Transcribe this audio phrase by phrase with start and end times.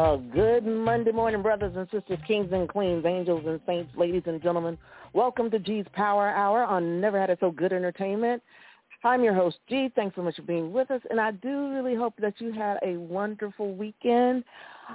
[0.00, 4.40] Well, good Monday morning, brothers and sisters, kings and queens, angels and saints, ladies and
[4.40, 4.78] gentlemen.
[5.12, 8.40] Welcome to G's Power Hour on Never Had It So Good Entertainment.
[9.02, 9.90] I'm your host, G.
[9.96, 12.78] Thanks so much for being with us, and I do really hope that you had
[12.84, 14.44] a wonderful weekend.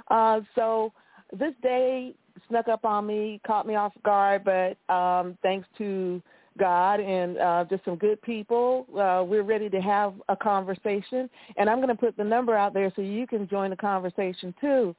[0.08, 0.90] Uh, so
[1.38, 2.14] this day
[2.48, 6.22] snuck up on me, caught me off guard, but um, thanks to
[6.58, 11.28] God and uh, just some good people, uh, we're ready to have a conversation.
[11.56, 14.54] And I'm going to put the number out there so you can join the conversation
[14.60, 14.94] too.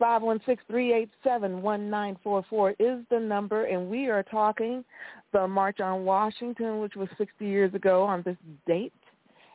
[0.00, 4.84] 516-387-1944 is the number, and we are talking
[5.32, 8.92] the March on Washington, which was 60 years ago on this date,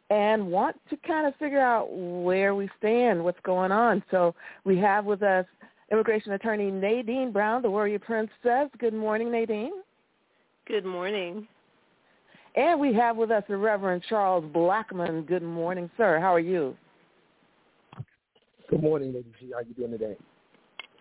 [0.10, 4.04] and want to kind of figure out where we stand, what's going on.
[4.10, 5.46] So we have with us
[5.92, 8.70] immigration attorney Nadine Brown, the Warrior Princess.
[8.80, 9.74] Good morning, Nadine.
[10.72, 11.46] Good morning.
[12.56, 15.24] And we have with us the Reverend Charles Blackman.
[15.24, 16.18] Good morning, sir.
[16.18, 16.78] How are you?
[18.70, 19.50] Good morning, Lady G.
[19.52, 20.16] How are you doing today?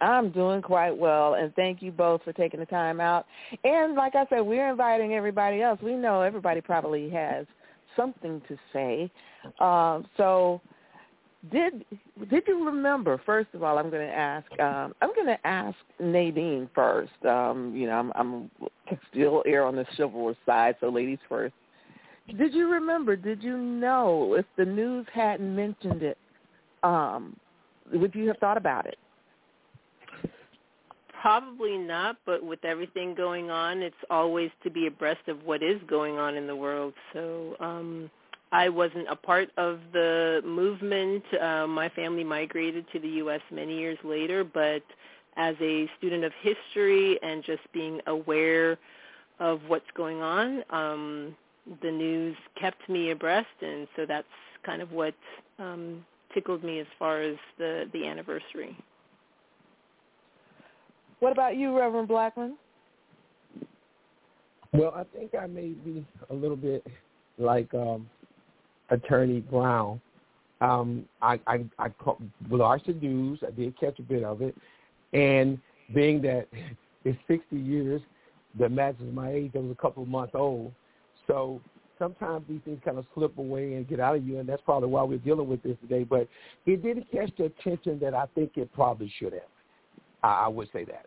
[0.00, 3.26] I'm doing quite well, and thank you both for taking the time out.
[3.62, 5.78] And like I said, we're inviting everybody else.
[5.80, 7.46] We know everybody probably has
[7.94, 9.08] something to say.
[9.60, 10.60] Um, so,
[11.50, 11.84] did
[12.28, 13.20] did you remember?
[13.24, 14.46] First of all, I'm going to ask.
[14.60, 17.12] Um, I'm going to ask Nadine first.
[17.26, 18.50] Um, you know, I'm, I'm
[19.10, 21.54] still air on the chivalrous side, so ladies first.
[22.36, 23.16] Did you remember?
[23.16, 26.18] Did you know if the news hadn't mentioned it?
[26.82, 27.36] Um,
[27.92, 28.98] would you have thought about it?
[31.20, 35.80] Probably not, but with everything going on, it's always to be abreast of what is
[35.86, 36.94] going on in the world.
[37.12, 38.10] So um
[38.52, 41.22] I wasn't a part of the movement.
[41.40, 43.40] Uh, my family migrated to the U.S.
[43.50, 44.82] many years later, but
[45.36, 48.76] as a student of history and just being aware
[49.38, 51.36] of what's going on, um,
[51.82, 54.26] the news kept me abreast, and so that's
[54.64, 55.14] kind of what
[55.58, 58.76] um, tickled me as far as the the anniversary.
[61.20, 62.56] What about you, Reverend Blackman?
[64.72, 66.86] Well, I think I may be a little bit
[67.38, 68.08] like um,
[68.90, 70.00] Attorney Brown.
[70.60, 71.88] Um, I, I, I
[72.48, 73.40] watched the news.
[73.46, 74.54] I did catch a bit of it,
[75.12, 75.58] and
[75.94, 76.48] being that
[77.04, 78.02] it's 60 years,
[78.58, 79.52] that matches my age.
[79.54, 80.72] I was a couple of months old,
[81.26, 81.60] so
[81.98, 84.88] sometimes these things kind of slip away and get out of you, and that's probably
[84.88, 86.04] why we're dealing with this today.
[86.04, 86.28] But
[86.66, 89.42] it didn't catch the attention that I think it probably should have.
[90.22, 91.06] I, I would say that.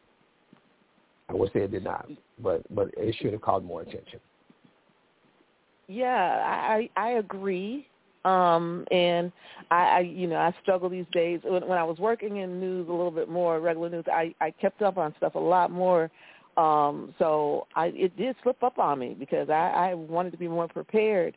[1.30, 2.08] I would say it did not,
[2.40, 4.20] but but it should have called more attention.
[5.88, 7.88] Yeah, I I agree.
[8.26, 9.34] Um, and
[9.70, 11.42] I, I, you know, I struggle these days.
[11.44, 14.52] When, when I was working in news a little bit more, regular news, I, I
[14.52, 16.10] kept up on stuff a lot more.
[16.56, 20.48] Um, so I, it did slip up on me because I, I wanted to be
[20.48, 21.36] more prepared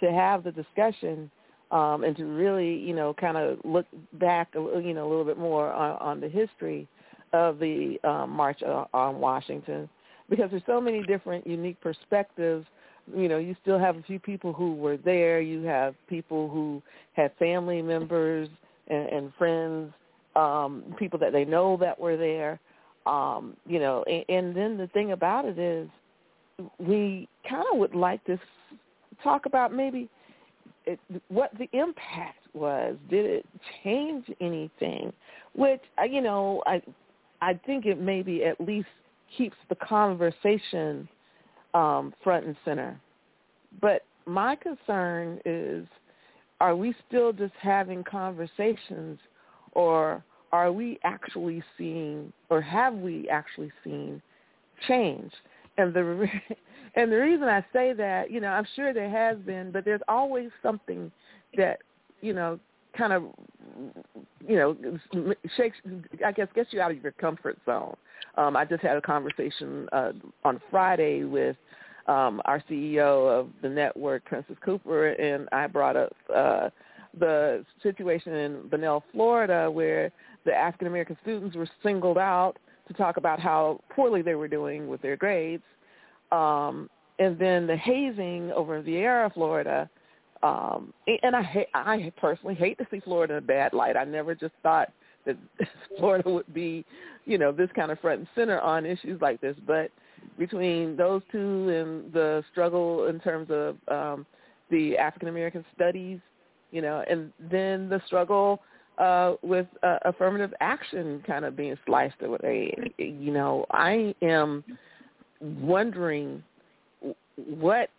[0.00, 1.28] to have the discussion
[1.72, 5.38] um, and to really, you know, kind of look back, you know, a little bit
[5.38, 6.86] more on, on the history
[7.32, 9.88] of the um, March on Washington
[10.30, 12.64] because there's so many different unique perspectives
[13.16, 15.40] you know, you still have a few people who were there.
[15.40, 16.82] You have people who
[17.14, 18.48] had family members
[18.88, 19.92] and, and friends,
[20.36, 22.60] um, people that they know that were there.
[23.06, 25.88] Um, you know, and, and then the thing about it is,
[26.78, 28.38] we kind of would like to
[29.22, 30.08] talk about maybe
[30.86, 32.96] it, what the impact was.
[33.08, 33.46] Did it
[33.84, 35.12] change anything?
[35.54, 36.82] Which, you know, I
[37.40, 38.88] I think it maybe at least
[39.36, 41.08] keeps the conversation
[41.74, 43.00] um, front and center.
[43.80, 45.86] But my concern is,
[46.60, 49.18] are we still just having conversations,
[49.72, 54.20] or are we actually seeing, or have we actually seen
[54.86, 55.30] change?
[55.76, 56.26] And the
[56.94, 60.00] and the reason I say that, you know, I'm sure there has been, but there's
[60.08, 61.12] always something
[61.56, 61.78] that
[62.20, 62.58] you know
[62.98, 63.22] kind of
[64.46, 64.76] you know
[65.56, 65.76] shakes
[66.26, 67.96] I guess gets you out of your comfort zone.
[68.36, 70.12] Um, I just had a conversation uh,
[70.44, 71.56] on Friday with
[72.06, 76.68] um, our CEO of the network, Princess Cooper, and I brought up uh,
[77.18, 80.10] the situation in Bunnell, Florida, where
[80.44, 82.54] the African American students were singled out
[82.88, 85.62] to talk about how poorly they were doing with their grades.
[86.32, 89.88] Um, and then the hazing over in Viera, Florida.
[90.42, 90.92] Um,
[91.22, 93.96] and I hate, I personally hate to see Florida in a bad light.
[93.96, 94.92] I never just thought
[95.26, 95.36] that
[95.98, 96.84] Florida would be,
[97.24, 99.56] you know, this kind of front and center on issues like this.
[99.66, 99.90] But
[100.38, 104.26] between those two and the struggle in terms of um,
[104.70, 106.18] the African American studies,
[106.70, 108.60] you know, and then the struggle
[108.98, 112.74] uh, with uh, affirmative action kind of being sliced away.
[112.98, 114.64] You know, I am
[115.40, 116.42] wondering
[117.36, 117.90] what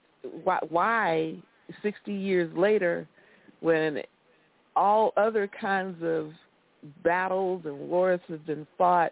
[0.43, 1.35] why, why
[1.81, 3.07] 60 years later
[3.61, 4.01] when
[4.75, 6.31] all other kinds of
[7.03, 9.11] battles and wars have been fought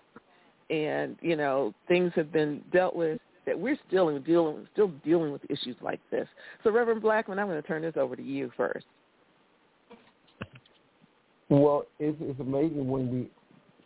[0.70, 5.42] and you know things have been dealt with that we're still dealing still dealing with
[5.50, 6.28] issues like this.
[6.64, 8.86] So Reverend Blackman, I'm going to turn this over to you first.
[11.50, 13.30] Well, it's, it's amazing when we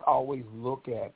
[0.05, 1.13] always look at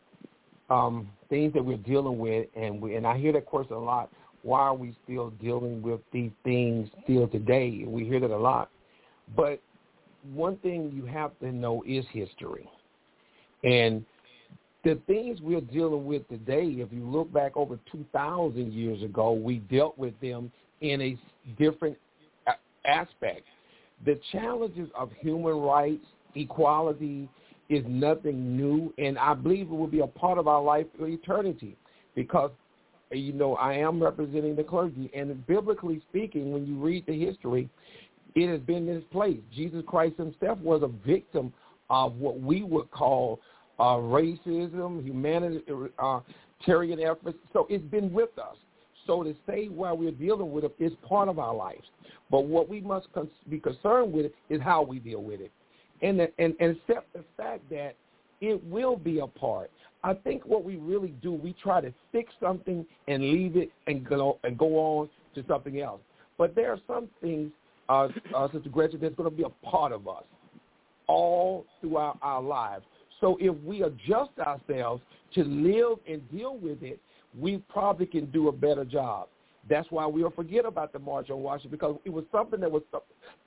[0.69, 4.12] um, things that we're dealing with, and we and I hear that question a lot.
[4.45, 7.83] Why are we still dealing with these things still today?
[7.88, 8.69] We hear that a lot.
[9.36, 9.59] But
[10.36, 12.69] one thing you have to know is history,
[13.63, 14.06] and
[14.83, 16.63] the things we're dealing with today.
[16.77, 20.51] If you look back over two thousand years ago, we dealt with them
[20.81, 21.18] in a
[21.57, 21.97] different
[22.86, 23.47] aspect.
[24.06, 26.06] The challenges of human rights
[26.36, 27.27] equality
[27.69, 31.07] is nothing new, and I believe it will be a part of our life for
[31.07, 31.75] eternity
[32.13, 32.51] because,
[33.12, 37.69] you know, I am representing the clergy, and biblically speaking, when you read the history,
[38.36, 39.38] it has been this place.
[39.54, 41.54] Jesus Christ himself was a victim
[41.90, 43.40] of what we would call
[43.80, 47.38] uh, racism, humanitarian uh, efforts.
[47.54, 48.56] So it's been with us.
[49.07, 51.86] So to say while we're dealing with it is part of our lives.
[52.31, 53.07] But what we must
[53.50, 55.52] be concerned with is how we deal with it
[56.02, 57.96] and and and accept the fact that
[58.42, 59.72] it will be a part.
[60.06, 64.07] I think what we really do, we try to fix something and leave it and
[64.07, 66.00] go and go on to something else.
[66.38, 67.52] But there are some things,
[67.90, 70.24] uh, uh, Sister Gretchen, that's going to be a part of us
[71.07, 72.86] all throughout our lives.
[73.19, 75.02] So if we adjust ourselves
[75.34, 77.00] to live and deal with it,
[77.36, 79.28] we probably can do a better job.
[79.68, 82.84] That's why we'll forget about the March on Washington because it was something that was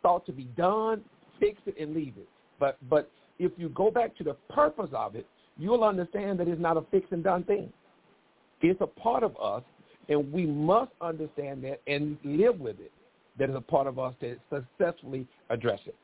[0.02, 1.02] thought to be done,
[1.38, 2.28] fix it, and leave it.
[2.58, 3.08] But but
[3.38, 5.24] if you go back to the purpose of it,
[5.58, 7.72] you'll understand that it's not a fixed and done thing.
[8.60, 9.62] It's a part of us,
[10.08, 12.92] and we must understand that and live with it.
[13.38, 15.94] That is a part of us to successfully address it.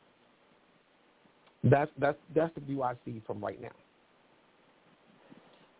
[1.64, 3.70] That's that's that's the view I see from right now.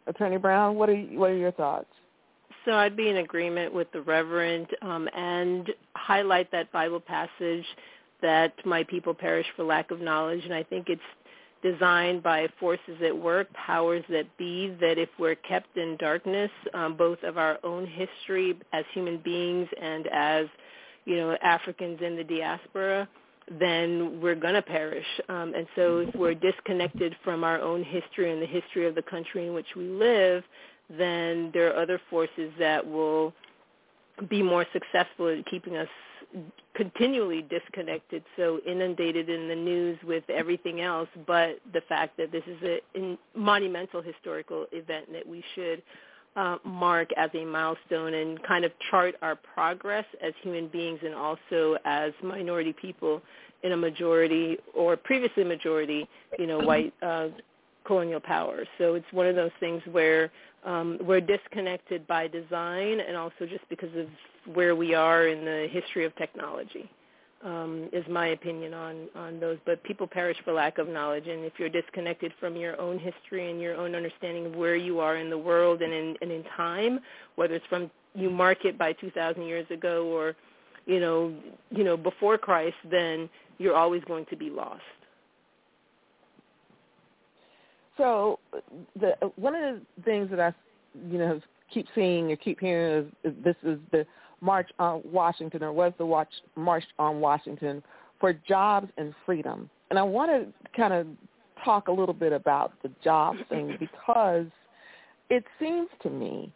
[0.07, 1.87] Attorney Brown, what are you, what are your thoughts?
[2.65, 7.65] So I'd be in agreement with the Reverend um, and highlight that Bible passage
[8.23, 10.45] that my people perish for lack of knowledge.
[10.45, 11.03] And I think it's
[11.65, 16.95] designed by forces at work, powers that be, that if we're kept in darkness, um,
[16.97, 20.47] both of our own history as human beings and as,
[21.07, 23.09] you know, Africans in the diaspora,
[23.59, 25.07] then we're going to perish.
[25.31, 29.03] Um, and so if we're disconnected from our own history and the history of the
[29.03, 30.45] country in which we live,
[30.91, 33.33] then there are other forces that will
[34.29, 35.89] be more successful at keeping us
[36.75, 42.43] continually disconnected, so inundated in the news with everything else, but the fact that this
[42.47, 45.83] is a in, monumental historical event that we should
[46.37, 51.15] uh, mark as a milestone and kind of chart our progress as human beings and
[51.15, 53.23] also as minority people
[53.63, 57.29] in a majority or previously majority, you know, white uh,
[57.85, 58.65] colonial power.
[58.79, 60.31] So it's one of those things where
[60.65, 64.07] um, we're disconnected by design and also just because of
[64.55, 66.91] where we are in the history of technology
[67.45, 69.59] um, is my opinion on, on those.
[69.67, 73.51] But people perish for lack of knowledge, and if you're disconnected from your own history
[73.51, 76.43] and your own understanding of where you are in the world and in, and in
[76.57, 77.01] time,
[77.37, 80.35] whether it's from you mark it by 2,000 years ago or,
[80.87, 81.35] you know,
[81.71, 84.83] you know, before Christ, then you're always going to be lost.
[87.97, 88.39] So,
[88.99, 90.53] the one of the things that I,
[91.11, 91.41] you know,
[91.73, 94.07] keep seeing or keep hearing is, is this is the
[94.41, 97.83] March on Washington or was the watch, March on Washington
[98.21, 99.71] for jobs and freedom.
[99.91, 101.07] And I want to kind of
[101.65, 104.47] talk a little bit about the job thing because
[105.31, 106.53] it seems to me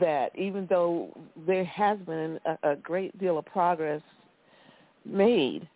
[0.00, 1.16] that even though
[1.46, 4.02] there has been a, a great deal of progress
[5.04, 5.68] made,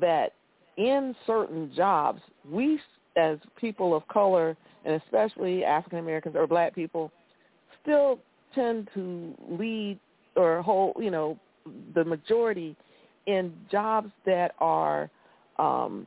[0.00, 0.32] that
[0.76, 2.20] in certain jobs,
[2.50, 2.78] we
[3.16, 7.10] as people of color and especially African Americans or black people
[7.82, 8.18] still
[8.54, 9.98] tend to lead
[10.36, 11.38] or hold, you know,
[11.94, 12.76] the majority
[13.26, 15.10] in jobs that are,
[15.58, 16.06] um,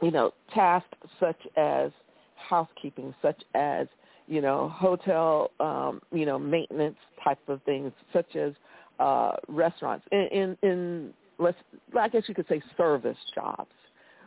[0.00, 0.88] you know, tasks
[1.20, 1.90] such as
[2.36, 3.86] housekeeping, such as,
[4.26, 8.52] you know, hotel, um, you know, maintenance type of things, such as
[8.98, 10.06] uh, restaurants.
[10.12, 11.58] In, in, in let's,
[11.98, 13.70] I guess you could say service jobs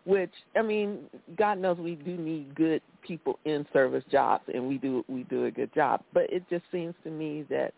[0.05, 0.99] which I mean,
[1.37, 5.45] God knows we do need good people in service jobs, and we do we do
[5.45, 6.01] a good job.
[6.13, 7.73] But it just seems to me that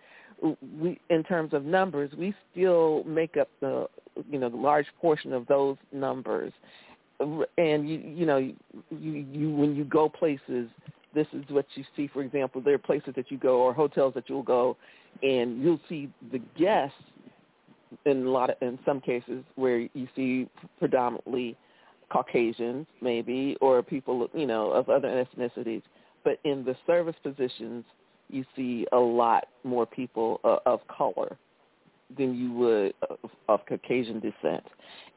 [0.79, 3.87] we, in terms of numbers, we still make up the
[4.29, 6.53] you know the large portion of those numbers.
[7.19, 8.55] And you you know you
[9.31, 10.69] you when you go places,
[11.13, 12.07] this is what you see.
[12.07, 14.77] For example, there are places that you go or hotels that you'll go,
[15.21, 16.95] and you'll see the guests
[18.05, 20.47] in a lot of in some cases where you see
[20.79, 21.55] predominantly
[22.11, 25.81] Caucasians maybe or people you know of other ethnicities,
[26.23, 27.85] but in the service positions
[28.29, 31.37] you see a lot more people uh, of color
[32.17, 34.63] than you would of, of Caucasian descent,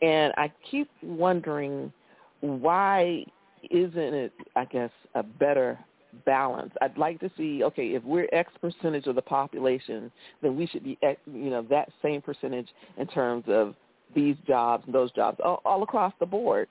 [0.02, 1.92] and I keep wondering
[2.40, 3.24] why
[3.70, 5.78] isn't it I guess a better
[6.24, 6.72] balance.
[6.80, 10.10] I'd like to see, okay, if we're X percentage of the population,
[10.42, 13.74] then we should be, X, you know, that same percentage in terms of
[14.14, 16.68] these jobs and those jobs all, all across the board.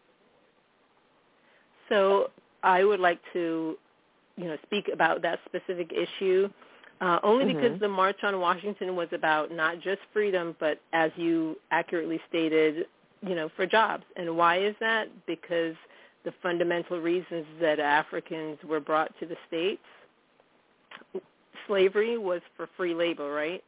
[1.90, 2.32] So
[2.64, 3.78] I would like to,
[4.38, 6.50] you know, speak about that specific issue.
[7.02, 7.62] Uh, only mm-hmm.
[7.62, 12.86] because the March on Washington was about not just freedom, but as you accurately stated,
[13.22, 14.04] you know, for jobs.
[14.16, 15.10] And why is that?
[15.26, 15.76] Because
[16.24, 19.82] the fundamental reasons that Africans were brought to the states,
[21.68, 23.64] slavery was for free labor, right?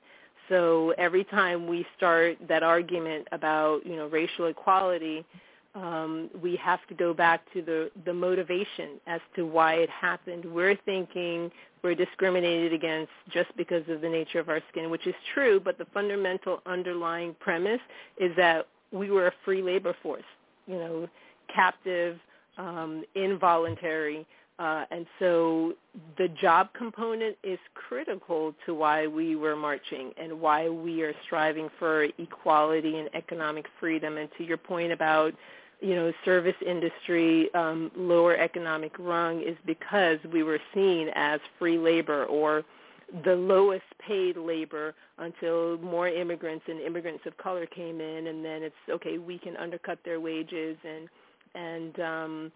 [0.48, 5.26] So every time we start that argument about, you know, racial equality,
[5.76, 10.46] um, we have to go back to the, the motivation as to why it happened.
[10.46, 11.52] We're thinking
[11.84, 15.78] we're discriminated against just because of the nature of our skin, which is true, but
[15.78, 17.82] the fundamental underlying premise
[18.18, 20.24] is that we were a free labor force,
[20.66, 21.10] you know,
[21.54, 22.18] captive,
[22.58, 24.26] um, involuntary,
[24.58, 25.74] uh, and so
[26.18, 31.70] the job component is critical to why we were marching and why we are striving
[31.78, 34.18] for equality and economic freedom.
[34.18, 35.34] And to your point about
[35.82, 41.78] you know, service industry um, lower economic rung is because we were seen as free
[41.78, 42.64] labor or
[43.24, 48.28] the lowest paid labor until more immigrants and immigrants of color came in.
[48.28, 51.10] And then it's okay we can undercut their wages and
[51.54, 52.52] and um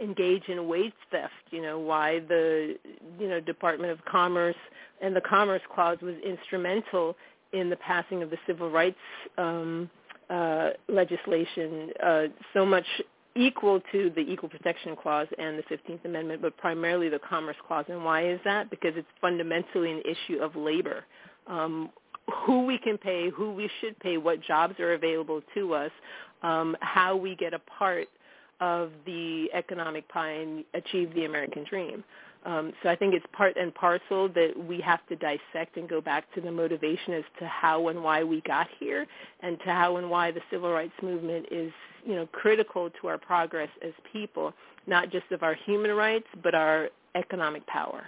[0.00, 1.32] engage in wage theft.
[1.50, 2.76] You know why the
[3.18, 4.56] you know department of commerce
[5.02, 7.16] and the commerce clause was instrumental
[7.52, 8.96] in the passing of the civil rights
[9.36, 9.90] um
[10.32, 12.22] uh, legislation uh,
[12.54, 12.86] so much
[13.34, 17.84] equal to the Equal Protection Clause and the 15th Amendment, but primarily the Commerce Clause.
[17.88, 18.70] And why is that?
[18.70, 21.04] Because it's fundamentally an issue of labor.
[21.46, 21.90] Um,
[22.46, 25.90] who we can pay, who we should pay, what jobs are available to us,
[26.42, 28.08] um, how we get a part
[28.60, 32.04] of the economic pie and achieve the American dream.
[32.44, 36.00] Um, so I think it's part and parcel that we have to dissect and go
[36.00, 39.06] back to the motivation as to how and why we got here
[39.40, 41.72] and to how and why the civil rights movement is,
[42.04, 44.52] you know, critical to our progress as people,
[44.88, 48.04] not just of our human rights, but our economic power.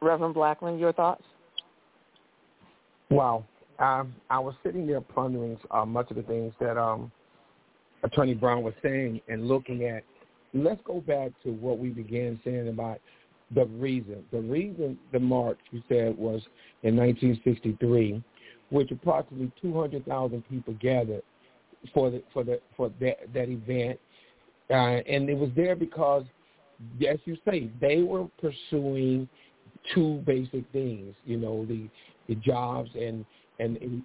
[0.00, 1.24] Reverend Blackman, your thoughts?
[3.10, 3.44] Wow.
[3.78, 7.10] Um, I was sitting there pondering uh, much of the things that um,
[8.02, 10.04] Attorney Brown was saying and looking at,
[10.54, 13.00] let's go back to what we began saying about
[13.54, 14.24] the reason.
[14.30, 16.42] The reason the march, you said, was
[16.82, 18.22] in 1963,
[18.70, 21.22] which approximately 200,000 people gathered
[21.94, 23.98] for the for the for that that event,
[24.70, 24.74] uh,
[25.08, 26.24] and it was there because,
[27.08, 29.28] as you say, they were pursuing
[29.94, 31.14] two basic things.
[31.24, 31.88] You know, the
[32.28, 33.24] the jobs and
[33.60, 34.04] and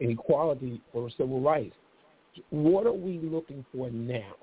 [0.00, 1.76] inequality for civil rights
[2.50, 4.34] what are we looking for now?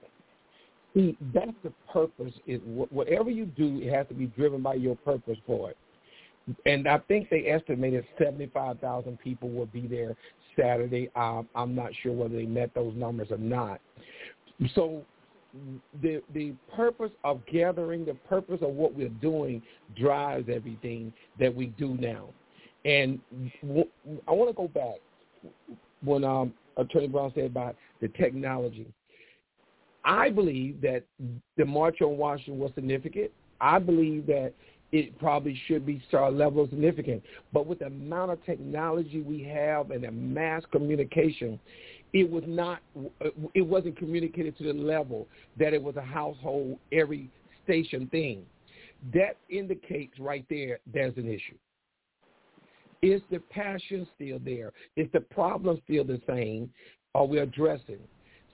[0.93, 2.33] See, that's the purpose.
[2.47, 5.77] Is whatever you do, it has to be driven by your purpose for it.
[6.65, 10.15] And I think they estimated 75,000 people will be there
[10.57, 11.09] Saturday.
[11.15, 13.79] Um, I'm not sure whether they met those numbers or not.
[14.73, 15.03] So
[16.01, 19.61] the the purpose of gathering, the purpose of what we're doing
[19.97, 22.29] drives everything that we do now.
[22.85, 23.19] And
[24.27, 24.99] I want to go back
[26.03, 28.87] when um, Attorney Brown said about the technology.
[30.05, 31.03] I believe that
[31.57, 33.31] the March on Washington was significant.
[33.59, 34.53] I believe that
[34.91, 37.21] it probably should be star level significant.
[37.53, 41.59] But with the amount of technology we have and the mass communication,
[42.13, 42.79] it was not
[43.53, 45.27] it wasn't communicated to the level
[45.59, 47.29] that it was a household every
[47.63, 48.45] station thing.
[49.13, 51.57] That indicates right there there's an issue.
[53.01, 54.73] Is the passion still there?
[54.95, 56.69] Is the problem still the same?
[57.15, 57.99] Are we addressing?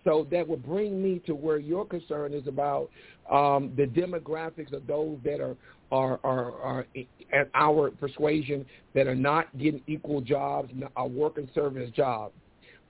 [0.04, 2.92] So that would bring me to where your concern is about
[3.32, 5.56] um, the demographics of those that are
[5.92, 6.86] are, are are
[7.34, 12.34] at our persuasion that are not getting equal jobs, are working service jobs.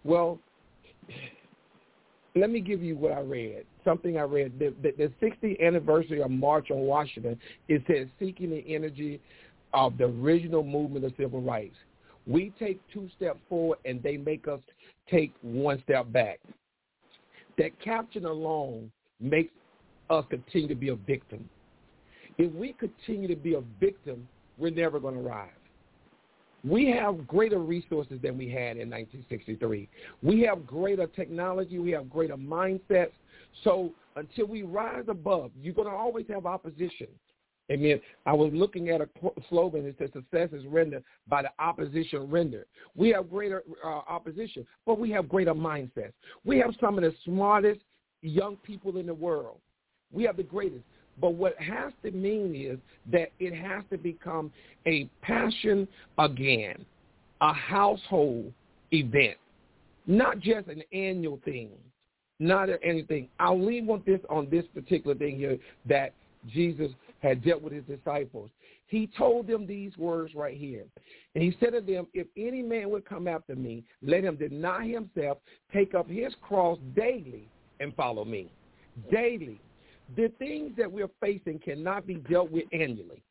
[0.04, 0.40] Well,
[2.36, 3.66] let me give you what I read.
[3.84, 4.60] Something I read.
[4.60, 9.22] The, the, the 60th anniversary of March on Washington, it says seeking the energy
[9.76, 11.76] of the original movement of civil rights.
[12.26, 14.62] We take two steps forward and they make us
[15.12, 16.40] take one step back.
[17.58, 18.90] That caption alone
[19.20, 19.54] makes
[20.10, 21.48] us continue to be a victim.
[22.38, 24.28] If we continue to be a victim,
[24.58, 25.50] we're never going to rise.
[26.64, 29.88] We have greater resources than we had in 1963.
[30.24, 31.78] We have greater technology.
[31.80, 33.12] We have greater mindsets.
[33.64, 37.08] So until we rise above, you're going to always have opposition.
[37.72, 38.00] Amen.
[38.28, 39.10] I was looking at a
[39.50, 42.66] slogan that says success is rendered by the opposition rendered.
[42.96, 46.14] We have greater uh, opposition, but we have greater mindsets.
[46.44, 47.82] We have some of the smartest
[48.22, 49.58] young people in the world.
[50.12, 50.84] We have the greatest.
[51.20, 52.78] But what has to mean is
[53.12, 54.52] that it has to become
[54.86, 55.88] a passion
[56.20, 56.86] again,
[57.42, 58.52] a household
[58.92, 59.38] event,
[60.06, 61.70] not just an annual thing,
[62.40, 63.30] not anything.
[63.40, 65.58] I'll leave on this on this particular thing here
[65.88, 66.14] that
[66.48, 66.92] Jesus
[67.26, 68.50] had dealt with his disciples.
[68.88, 70.86] He told them these words right here.
[71.34, 74.88] And he said to them, if any man would come after me, let him deny
[74.88, 75.40] himself,
[75.74, 78.52] take up his cross daily, and follow me.
[79.12, 79.60] Daily.
[80.16, 83.24] The things that we're facing cannot be dealt with annually.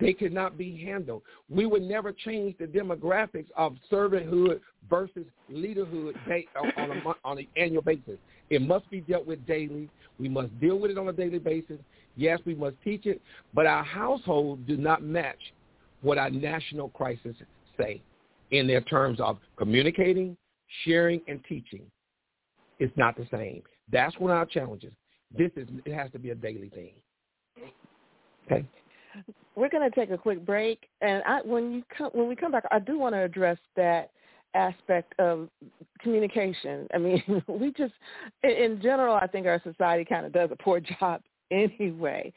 [0.00, 1.22] They cannot be handled.
[1.48, 6.14] We would never change the demographics of servanthood versus leaderhood
[6.56, 8.18] on, a, on an annual basis.
[8.48, 9.88] It must be dealt with daily.
[10.18, 11.78] We must deal with it on a daily basis.
[12.20, 13.22] Yes, we must teach it,
[13.54, 15.38] but our household do not match
[16.02, 17.34] what our national crisis
[17.78, 18.02] say
[18.50, 20.36] in their terms of communicating,
[20.84, 21.80] sharing, and teaching.
[22.78, 23.62] It's not the same.
[23.90, 24.92] That's one of our challenges.
[25.34, 26.92] This is it has to be a daily thing.
[28.44, 28.66] Okay.
[29.54, 32.52] We're going to take a quick break, and I, when you come, when we come
[32.52, 34.10] back, I do want to address that
[34.52, 35.48] aspect of
[36.00, 36.86] communication.
[36.92, 37.94] I mean, we just,
[38.42, 41.22] in general, I think our society kind of does a poor job
[41.78, 42.32] anyway.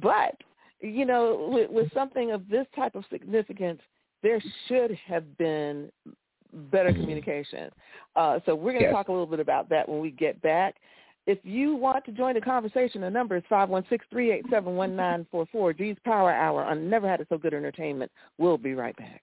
[0.00, 0.36] But
[0.80, 3.80] you know, with, with something of this type of significance,
[4.22, 5.90] there should have been
[6.52, 7.70] better communication.
[8.16, 8.94] Uh, so we're going to yes.
[8.94, 10.76] talk a little bit about that when we get back.
[11.26, 15.78] If you want to join the conversation, the number is 516-387-1944.
[15.78, 18.10] G's Power Hour on Never Had It So Good Entertainment.
[18.38, 19.22] We'll be right back.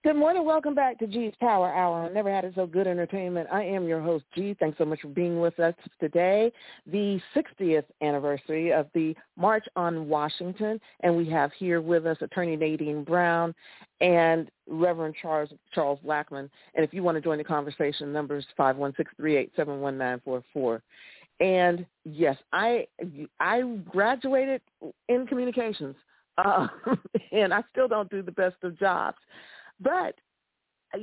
[0.04, 0.44] Good morning.
[0.44, 2.04] Welcome back to G's Power Hour.
[2.04, 3.48] I never had it so good entertainment.
[3.50, 4.54] I am your host, G.
[4.60, 6.52] Thanks so much for being with us today.
[6.86, 10.78] The 60th anniversary of the March on Washington.
[11.00, 13.54] And we have here with us Attorney Nadine Brown
[14.02, 16.50] and Reverend Charles Charles Blackman.
[16.74, 20.82] And if you want to join the conversation, number is 516-387-1944.
[21.40, 22.86] And yes, I
[23.40, 24.60] I graduated
[25.08, 25.96] in communications.
[26.36, 26.66] Uh,
[27.32, 29.16] and I still don't do the best of jobs.
[29.80, 30.14] But
[30.94, 30.98] uh,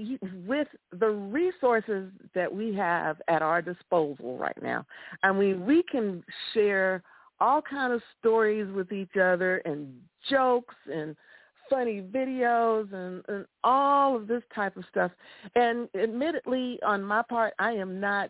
[0.45, 4.85] with the resources that we have at our disposal right now,
[5.23, 7.03] I mean, we can share
[7.39, 9.93] all kind of stories with each other and
[10.29, 11.15] jokes and
[11.69, 15.11] funny videos and, and all of this type of stuff.
[15.55, 18.29] And admittedly, on my part, I am not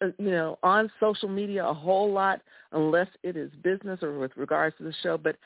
[0.00, 2.40] uh, you know, on social media a whole lot
[2.72, 5.18] unless it is business or with regards to the show.
[5.18, 5.36] But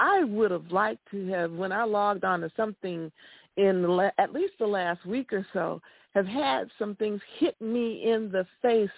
[0.00, 3.12] I would have liked to have, when I logged on to something
[3.56, 5.80] in the, at least the last week or so,
[6.14, 8.90] have had some things hit me in the face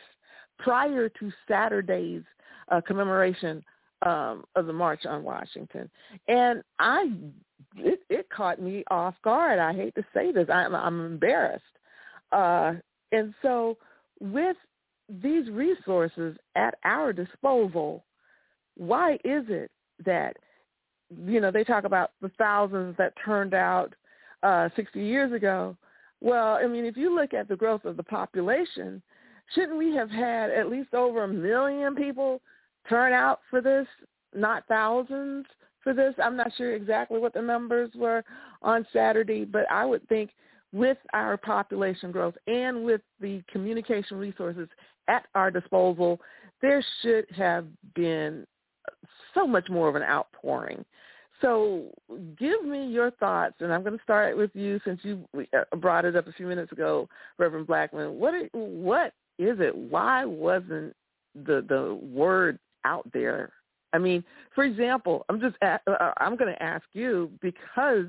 [0.58, 2.22] prior to Saturday's
[2.70, 3.62] uh, commemoration
[4.06, 5.90] um, of the March on Washington,
[6.28, 7.12] and I
[7.76, 9.58] it, it caught me off guard.
[9.58, 11.62] I hate to say this, I'm, I'm embarrassed,
[12.32, 12.74] uh,
[13.12, 13.76] and so
[14.20, 14.56] with
[15.22, 18.04] these resources at our disposal,
[18.76, 19.70] why is it
[20.04, 20.36] that
[21.26, 23.94] you know they talk about the thousands that turned out
[24.42, 25.76] uh, 60 years ago?
[26.20, 29.02] Well, I mean, if you look at the growth of the population,
[29.54, 32.40] shouldn't we have had at least over a million people
[32.88, 33.86] turn out for this,
[34.34, 35.46] not thousands
[35.82, 36.14] for this?
[36.22, 38.22] I'm not sure exactly what the numbers were
[38.62, 40.30] on Saturday, but I would think
[40.72, 44.68] with our population growth and with the communication resources
[45.08, 46.20] at our disposal,
[46.62, 48.46] there should have been
[49.34, 50.84] so much more of an outpouring.
[51.42, 51.86] So
[52.38, 56.04] give me your thoughts, and I'm going to start with you since you uh, brought
[56.04, 58.18] it up a few minutes ago, Reverend Blackman.
[58.18, 59.76] What what is it?
[59.76, 60.94] Why wasn't
[61.34, 63.52] the the word out there?
[63.92, 64.24] I mean,
[64.54, 68.06] for example, I'm just uh, uh, I'm going to ask you because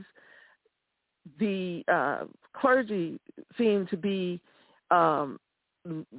[1.39, 3.19] the uh, clergy
[3.57, 4.39] seemed to be
[4.91, 5.39] um,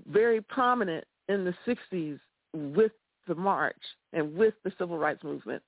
[0.09, 2.19] very prominent in the 60s
[2.53, 2.93] with
[3.29, 3.77] the march
[4.13, 5.63] and with the civil rights movement.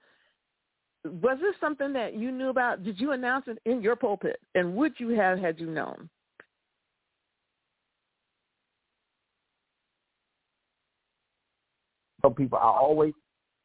[1.22, 2.82] Was this something that you knew about?
[2.84, 4.40] Did you announce it in your pulpit?
[4.54, 6.08] And would you have had you known?
[12.22, 13.14] Tell people I always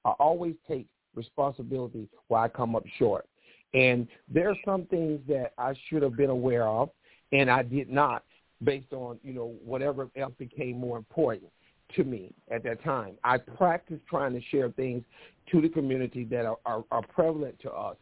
[0.06, 3.26] I always take responsibility where I come up short.
[3.74, 6.90] And there are some things that I should have been aware of
[7.32, 8.24] and I did not
[8.64, 11.52] based on, you know, whatever else became more important
[11.96, 13.16] to me at that time.
[13.24, 15.04] I practiced trying to share things
[15.52, 17.98] to the community that are, are, are prevalent to us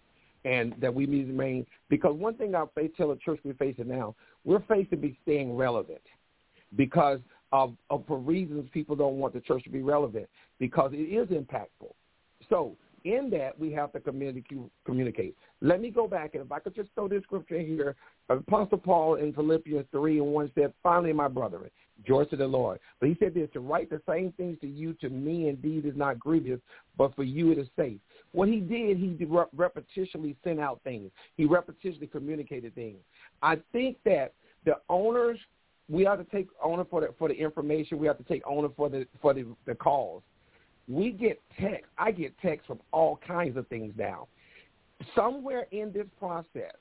[0.45, 1.65] and that we need to remain.
[1.89, 4.59] Because one thing I face, tell the church we're facing now, we're
[4.91, 6.01] to be staying relevant
[6.75, 7.19] because
[7.51, 10.27] of, of for reasons people don't want the church to be relevant
[10.59, 11.93] because it is impactful.
[12.49, 15.35] So in that, we have to communicate.
[15.61, 17.95] Let me go back, and if I could just throw this scripture here,
[18.29, 21.69] Apostle Paul in Philippians 3 and 1 said, Finally, my brethren,
[22.05, 22.79] joy to the Lord.
[22.99, 25.95] But he said this, to write the same things to you, to me indeed is
[25.95, 26.59] not grievous,
[26.97, 27.99] but for you it is safe.
[28.31, 31.11] What he did, he repetitionally sent out things.
[31.37, 32.99] He repetitionally communicated things.
[33.41, 34.33] I think that
[34.65, 35.39] the owners,
[35.89, 37.97] we have to take owner for the, for the information.
[37.97, 40.21] We have to take owner for the, for the, the calls
[40.89, 41.85] we get text.
[41.97, 44.27] I get text from all kinds of things now.
[45.15, 46.73] Somewhere in this process,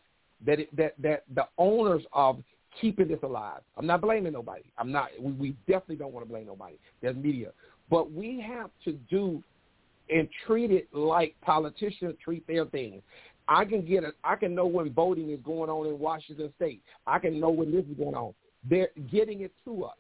[0.45, 2.43] that it, that that the owners of
[2.81, 3.61] keeping this alive.
[3.77, 4.65] I'm not blaming nobody.
[4.79, 5.11] I'm not.
[5.21, 6.77] We, we definitely don't want to blame nobody.
[7.01, 7.51] There's media,
[7.91, 9.43] but we have to do
[10.11, 13.03] and treat it like politicians treat their things.
[13.47, 16.83] I can get a, I can know when voting is going on in Washington State.
[17.07, 18.35] I can know when this is going on.
[18.69, 19.97] They're getting it to us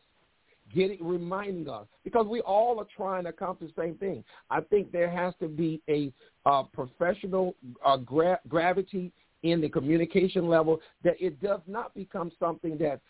[0.74, 4.24] getting reminding us because we all are trying to accomplish the same thing.
[4.50, 6.12] I think there has to be a
[6.46, 7.54] uh, professional
[7.84, 13.00] uh, gra- gravity in the communication level that it does not become something that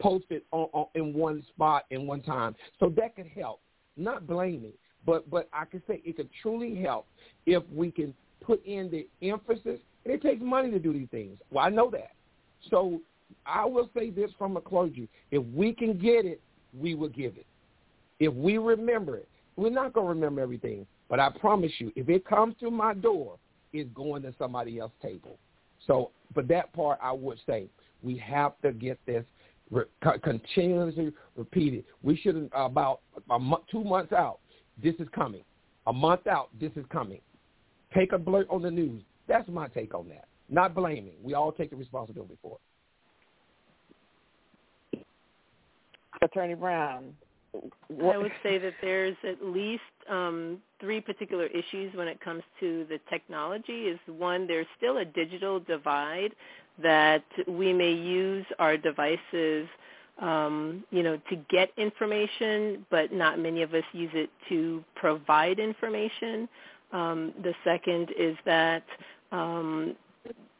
[0.00, 2.54] posted on, on, in one spot in one time.
[2.80, 3.60] So that could help.
[3.96, 4.72] Not blaming,
[5.04, 7.06] but but I can say it could truly help
[7.46, 9.80] if we can put in the emphasis.
[10.04, 11.38] And it takes money to do these things.
[11.50, 12.12] Well, I know that.
[12.70, 13.00] So
[13.44, 16.40] I will say this from a clergy: if we can get it
[16.76, 17.46] we will give it.
[18.20, 22.08] If we remember it, we're not going to remember everything, but I promise you, if
[22.08, 23.36] it comes to my door,
[23.72, 25.38] it's going to somebody else's table.
[25.86, 27.68] So for that part, I would say
[28.02, 29.24] we have to get this
[30.22, 31.84] continuously repeated.
[32.02, 33.00] We should about
[33.30, 34.38] a month, two months out,
[34.82, 35.42] this is coming.
[35.86, 37.20] A month out, this is coming.
[37.94, 39.02] Take a blurt on the news.
[39.26, 40.26] That's my take on that.
[40.48, 41.14] Not blaming.
[41.22, 42.60] We all take the responsibility for it.
[46.22, 47.14] Attorney Brown.
[47.88, 48.14] What?
[48.14, 52.86] I would say that there's at least um, three particular issues when it comes to
[52.88, 53.86] the technology.
[53.86, 56.34] Is one, there's still a digital divide
[56.80, 59.66] that we may use our devices,
[60.20, 65.58] um, you know, to get information, but not many of us use it to provide
[65.58, 66.48] information.
[66.92, 68.84] Um, the second is that
[69.32, 69.96] um,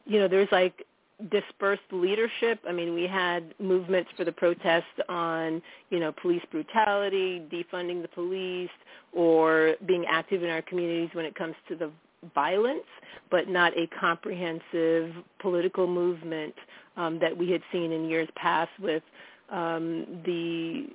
[0.05, 0.85] you know, there's like
[1.31, 2.59] dispersed leadership.
[2.67, 8.07] I mean, we had movements for the protest on, you know, police brutality, defunding the
[8.07, 8.69] police,
[9.11, 11.91] or being active in our communities when it comes to the
[12.33, 12.85] violence,
[13.29, 16.53] but not a comprehensive political movement
[16.97, 19.03] um, that we had seen in years past with
[19.49, 20.87] um, the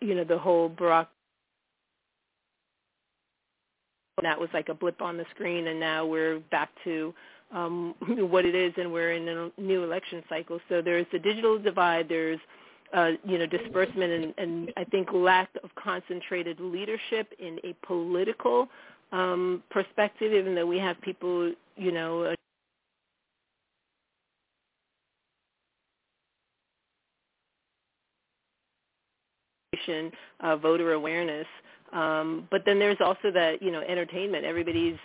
[0.00, 1.06] you know the whole Barack
[4.22, 7.12] that was like a blip on the screen and now we're back to
[7.54, 7.94] um,
[8.30, 10.60] what it is and we're in a new election cycle.
[10.68, 12.40] So there's the digital divide, there's
[12.92, 18.68] uh, you know disbursement and, and I think lack of concentrated leadership in a political
[19.12, 22.34] um, perspective, even though we have people you know uh,
[30.40, 31.46] uh, voter awareness.
[31.94, 34.44] Um, but then there's also that you know entertainment.
[34.44, 34.96] Everybody's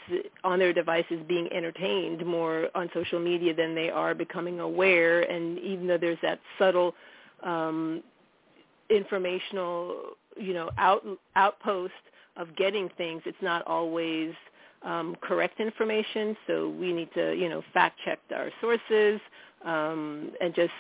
[0.44, 5.22] on their devices being entertained more on social media than they are becoming aware.
[5.22, 6.96] And even though there's that subtle
[7.44, 8.02] um,
[8.90, 9.98] informational
[10.36, 11.94] you know out outpost
[12.38, 14.34] of getting things, it's not always
[14.84, 16.36] um, correct information.
[16.48, 19.20] So we need to you know fact check our sources
[19.66, 20.72] um, and just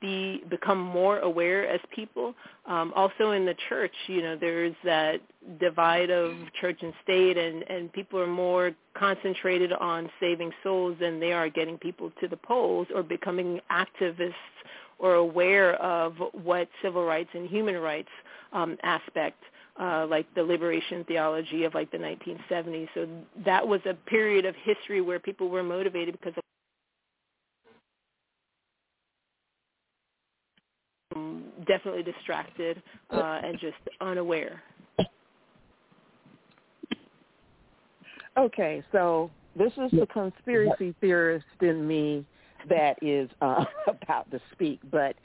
[0.00, 2.34] be become more aware as people.
[2.66, 5.20] Um, also in the church, you know, there's that
[5.60, 11.20] divide of church and state, and and people are more concentrated on saving souls than
[11.20, 14.34] they are getting people to the polls or becoming activists
[14.98, 18.08] or aware of what civil rights and human rights
[18.52, 19.42] um, aspect.
[19.80, 22.86] Uh, like the liberation theology of like the 1970s.
[22.94, 23.08] So
[23.44, 26.44] that was a period of history where people were motivated because of
[31.66, 34.62] definitely distracted uh, and just unaware.
[38.36, 42.24] Okay, so this is the conspiracy theorist in me
[42.68, 44.80] that is uh, about to speak.
[44.90, 45.16] But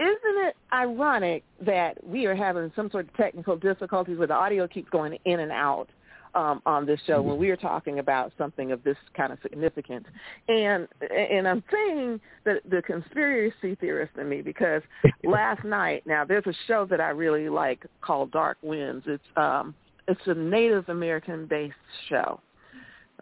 [0.00, 4.66] isn't it ironic that we are having some sort of technical difficulties where the audio
[4.66, 5.88] keeps going in and out?
[6.34, 10.06] um, on this show when we are talking about something of this kind of significance.
[10.48, 14.82] And and I'm saying that the conspiracy theorist in me because
[15.24, 19.04] last night now there's a show that I really like called Dark Winds.
[19.06, 19.74] It's um
[20.08, 21.74] it's a Native American based
[22.08, 22.40] show.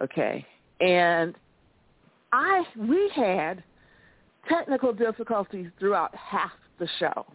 [0.01, 0.45] Okay.
[0.79, 1.35] And
[2.31, 3.63] I we had
[4.47, 7.25] technical difficulties throughout half the show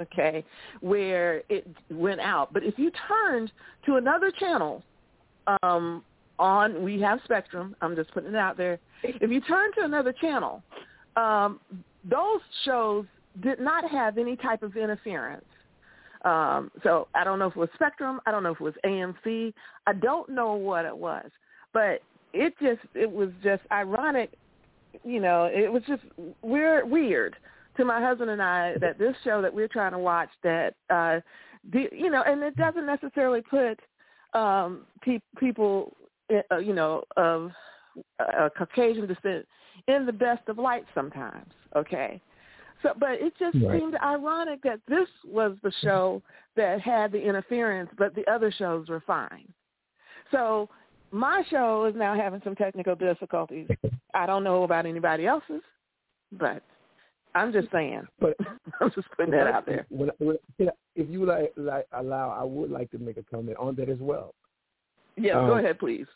[0.00, 0.44] okay,
[0.80, 2.52] where it went out.
[2.52, 3.52] But if you turned
[3.86, 4.82] to another channel
[5.62, 6.02] um,
[6.38, 7.76] on we have Spectrum.
[7.80, 8.78] I'm just putting it out there.
[9.02, 10.62] If you turn to another channel,
[11.16, 11.60] um,
[12.08, 13.06] those shows
[13.42, 15.44] did not have any type of interference.
[16.24, 18.20] Um, so I don't know if it was Spectrum.
[18.26, 19.52] I don't know if it was AMC.
[19.86, 21.28] I don't know what it was,
[21.72, 22.00] but
[22.32, 24.30] it just it was just ironic.
[25.04, 26.02] You know, it was just
[26.42, 27.36] weird, weird
[27.76, 31.20] to my husband and I that this show that we're trying to watch that uh,
[31.72, 33.78] the, you know, and it doesn't necessarily put
[34.34, 35.96] um, pe- people,
[36.50, 37.52] uh, you know, of
[38.18, 39.46] uh, Caucasian descent
[39.88, 41.52] in the best of light sometimes.
[41.76, 42.20] Okay,
[42.82, 43.80] so but it just right.
[43.80, 46.22] seemed ironic that this was the show
[46.56, 49.46] that had the interference, but the other shows were fine.
[50.30, 50.68] So
[51.12, 53.68] my show is now having some technical difficulties.
[54.14, 55.62] I don't know about anybody else's,
[56.32, 56.62] but
[57.34, 58.02] I'm just saying.
[58.18, 58.36] But
[58.80, 59.86] I'm just putting that out there.
[59.90, 63.76] When, when, if you like, like allow, I would like to make a comment on
[63.76, 64.34] that as well.
[65.16, 66.06] Yeah, um, go ahead, please.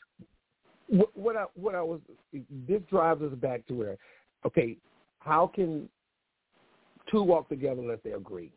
[0.89, 2.01] What, what I what I was
[2.33, 3.97] this drives us back to where,
[4.47, 4.77] okay,
[5.19, 5.89] how can
[7.11, 8.53] two walk together unless they agree?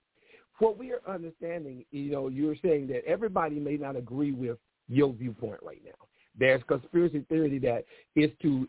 [0.59, 5.13] What we are understanding, you know, you're saying that everybody may not agree with your
[5.13, 5.91] viewpoint right now.
[6.39, 8.67] There's conspiracy theory that is to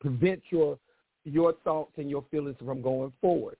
[0.00, 0.78] prevent your
[1.24, 3.56] your thoughts and your feelings from going forward.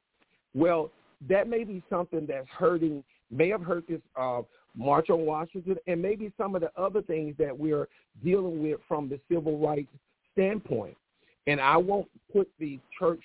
[0.55, 0.91] Well,
[1.29, 4.43] that may be something that's hurting, may have hurt this uh,
[4.75, 7.89] March on Washington, and maybe some of the other things that we're
[8.25, 9.93] dealing with from the civil rights
[10.33, 10.97] standpoint.
[11.47, 13.23] And I won't put the church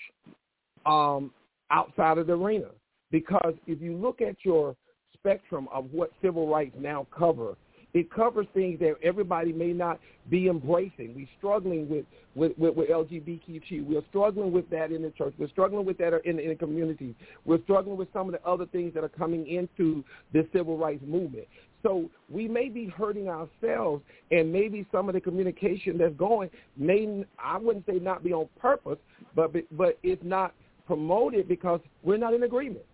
[0.85, 1.31] um,
[1.71, 2.69] outside of the arena
[3.11, 4.75] because if you look at your
[5.13, 7.55] spectrum of what civil rights now cover,
[7.97, 11.15] it covers things that everybody may not be embracing.
[11.15, 12.05] We're struggling with,
[12.35, 13.85] with, with, with LGBTQ.
[13.87, 15.33] We're struggling with that in the church.
[15.39, 17.15] We're struggling with that in, in the community.
[17.43, 21.03] We're struggling with some of the other things that are coming into the civil rights
[21.07, 21.47] movement.
[21.81, 27.25] So we may be hurting ourselves, and maybe some of the communication that's going may,
[27.43, 28.97] I wouldn't say not be on purpose,
[29.35, 30.53] but but it's not
[30.85, 32.85] promoted because we're not in agreement.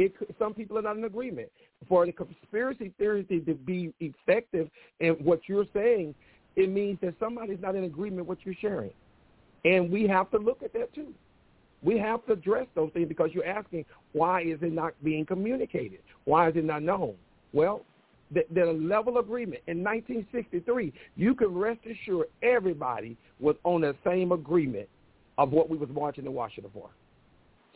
[0.00, 1.50] It, some people are not in agreement
[1.86, 6.14] for the conspiracy theory to be effective in what you're saying,
[6.56, 8.92] it means that somebody's not in agreement with what you're sharing.
[9.66, 11.12] And we have to look at that too.
[11.82, 16.00] We have to address those things because you're asking, why is it not being communicated?
[16.24, 17.14] Why is it not known?
[17.52, 17.82] Well,
[18.30, 24.32] the, the level agreement in 1963, you can rest assured everybody was on the same
[24.32, 24.88] agreement
[25.36, 26.88] of what we was marching in Washington for.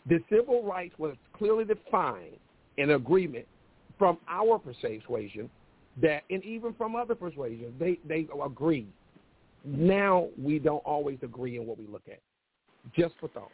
[0.09, 2.37] The civil rights was clearly defined
[2.77, 3.47] in agreement
[3.99, 5.49] from our persuasion
[6.03, 8.87] that, and even from other persuasions, they they agree.
[9.65, 12.21] Now we don't always agree in what we look at.
[12.95, 13.53] Just for thoughts.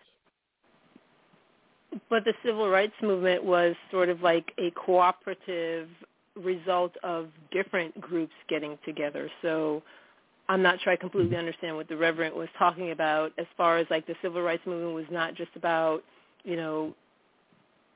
[2.09, 5.89] But the civil rights movement was sort of like a cooperative
[6.37, 9.31] result of different groups getting together.
[9.43, 9.83] So
[10.49, 11.39] I'm not sure I completely mm-hmm.
[11.39, 14.95] understand what the Reverend was talking about as far as like the civil rights movement
[14.95, 16.03] was not just about,
[16.45, 16.95] you know,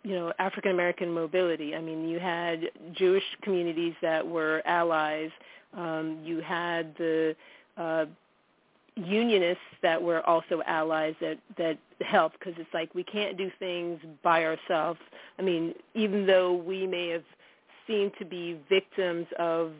[0.02, 1.74] you know, African American mobility.
[1.74, 5.30] I mean, you had Jewish communities that were allies.
[5.76, 7.34] Um, you had the
[7.76, 8.04] uh,
[8.96, 13.98] unionists that were also allies that that helped because it's like we can't do things
[14.22, 15.00] by ourselves.
[15.38, 17.24] I mean, even though we may have
[17.86, 19.72] seemed to be victims of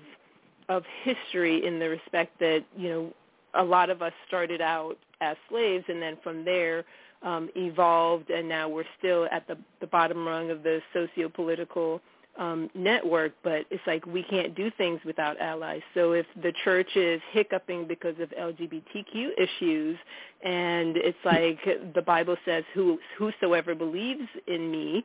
[0.68, 3.12] of history in the respect that you know
[3.55, 6.85] a lot of us started out as slaves and then from there
[7.25, 12.01] um, evolved and now we're still at the the bottom rung of the socio-political
[12.39, 15.83] um, network, but it's like we can't do things without allies.
[15.95, 19.97] So if the church is hiccuping because of LGBTQ issues,
[20.45, 21.59] and it's like
[21.95, 25.05] the Bible says, "Who whosoever believes in me,"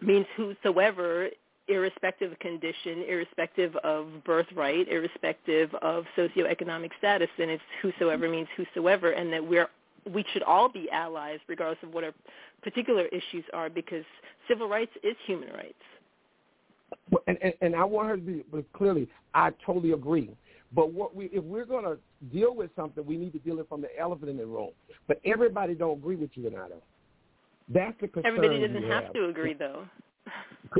[0.00, 1.28] means whosoever,
[1.68, 9.10] irrespective of condition, irrespective of birthright, irrespective of socioeconomic status, then it's whosoever means whosoever,
[9.10, 9.68] and that we're
[10.12, 12.12] we should all be allies regardless of what our
[12.62, 14.04] particular issues are because
[14.48, 15.74] civil rights is human rights
[17.26, 19.08] and, and, and I want her to be but clearly.
[19.34, 20.30] I totally agree.
[20.72, 21.98] But what we, if we're going to
[22.32, 24.70] deal with something, we need to deal it from the elephant in the room.
[25.06, 26.82] But everybody don't agree with you and I, though.
[27.68, 28.36] That's the concern.
[28.36, 29.04] Everybody doesn't have.
[29.04, 29.84] have to agree, though.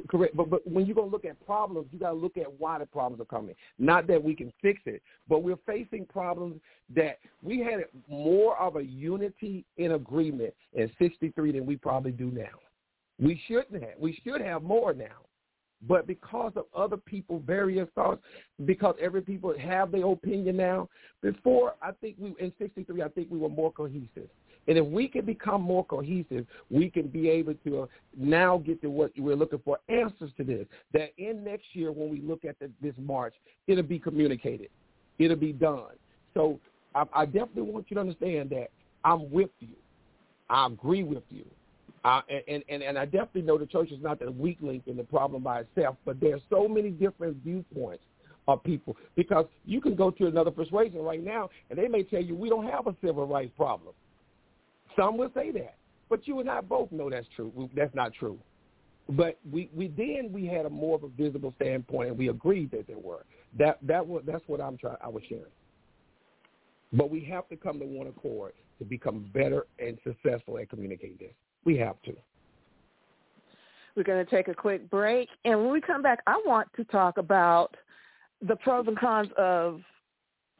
[0.08, 2.86] Correct, but but when you're gonna look at problems, you gotta look at why the
[2.86, 3.54] problems are coming.
[3.78, 6.60] Not that we can fix it, but we're facing problems
[6.94, 12.30] that we had more of a unity in agreement in '63 than we probably do
[12.30, 12.58] now.
[13.20, 13.98] We shouldn't have.
[13.98, 15.26] We should have more now.
[15.86, 18.22] But because of other people, various thoughts,
[18.64, 20.88] because every people have their opinion now.
[21.20, 24.30] Before, I think we in '63, I think we were more cohesive.
[24.66, 28.80] And if we can become more cohesive, we can be able to uh, now get
[28.82, 30.66] to what we're looking for, answers to this.
[30.92, 33.34] That in next year, when we look at the, this march,
[33.66, 34.68] it'll be communicated.
[35.18, 35.92] It'll be done.
[36.32, 36.58] So
[36.94, 38.68] I, I definitely want you to understand that
[39.04, 39.68] I'm with you.
[40.48, 41.44] I agree with you.
[42.04, 44.96] Uh, and, and, and I definitely know the church is not the weak link in
[44.96, 48.02] the problem by itself, but there are so many different viewpoints
[48.46, 52.22] of people because you can go to another persuasion right now and they may tell
[52.22, 53.94] you we don't have a civil rights problem.
[54.96, 55.76] Some will say that,
[56.08, 57.68] but you and I both know that's true.
[57.74, 58.38] That's not true.
[59.10, 62.70] But we, we then we had a more of a visible standpoint and we agreed
[62.70, 63.24] that there were.
[63.58, 65.44] That that was that's what I'm trying I was sharing.
[66.92, 71.16] But we have to come to one accord to become better and successful at communicating
[71.18, 71.32] this.
[71.64, 72.14] We have to.
[73.96, 75.28] We're going to take a quick break.
[75.44, 77.76] And when we come back, I want to talk about
[78.42, 79.80] the pros and cons of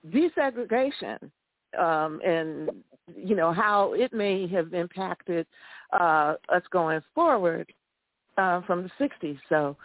[0.09, 1.31] desegregation
[1.79, 2.71] um, and,
[3.17, 5.47] you know, how it may have impacted
[5.93, 7.73] uh, us going forward
[8.37, 9.39] uh, from the 60s.
[9.49, 9.77] So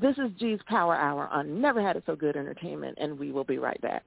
[0.00, 3.44] this is G's Power Hour on Never Had It So Good Entertainment, and we will
[3.44, 4.04] be right back.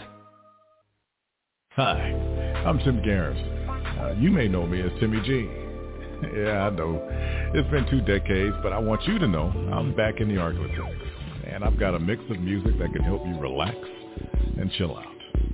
[1.76, 2.12] Hi,
[2.66, 3.70] I'm Tim Garrison.
[3.70, 5.48] Uh, you may know me as Timmy G.
[6.36, 7.00] yeah, I know.
[7.54, 11.09] It's been two decades, but I want you to know I'm back in the Arklatex.
[11.50, 13.76] And I've got a mix of music that can help you relax
[14.58, 15.06] and chill out.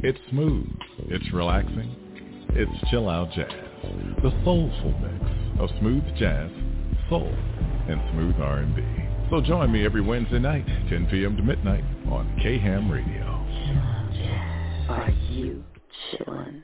[0.03, 0.67] It's smooth.
[1.09, 1.97] It's relaxing.
[2.51, 3.51] It's chill out jazz.
[4.23, 6.51] The soulful mix of smooth jazz,
[7.09, 7.33] soul,
[7.89, 8.83] and smooth R&B.
[9.31, 11.37] So join me every Wednesday night, 10 p.m.
[11.37, 13.25] to midnight on KHAM Radio.
[14.89, 15.65] Are you
[16.13, 16.63] chillin'?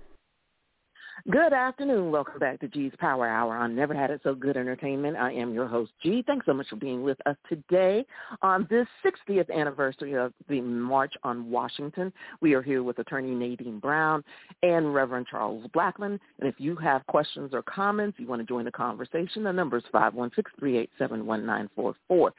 [1.31, 2.11] Good afternoon.
[2.11, 5.17] Welcome back to G's Power Hour on Never Had It So Good Entertainment.
[5.17, 6.25] I am your host, G.
[6.27, 8.05] Thanks so much for being with us today
[8.43, 12.13] on this 60th anniversary of the March on Washington.
[12.41, 14.25] We are here with attorney Nadine Brown
[14.65, 16.19] and Reverend Charles Blackman.
[16.41, 19.77] And if you have questions or comments, you want to join the conversation, the number
[19.77, 22.31] is 516-387-1944.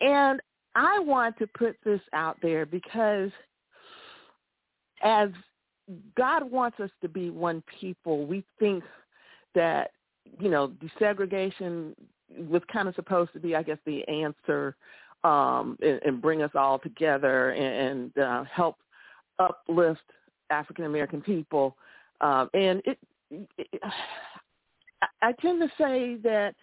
[0.00, 0.40] And
[0.74, 3.30] I want to put this out there because
[5.02, 5.28] as
[6.16, 8.26] God wants us to be one people.
[8.26, 8.84] We think
[9.54, 9.90] that,
[10.38, 11.94] you know, desegregation,
[12.48, 14.76] was kind of supposed to be, I guess, the answer
[15.24, 18.76] um, and, and bring us all together and, and uh, help
[19.38, 20.00] uplift
[20.50, 21.76] African American people.
[22.20, 22.98] Um, and it,
[23.58, 23.80] it,
[25.20, 26.54] I tend to say that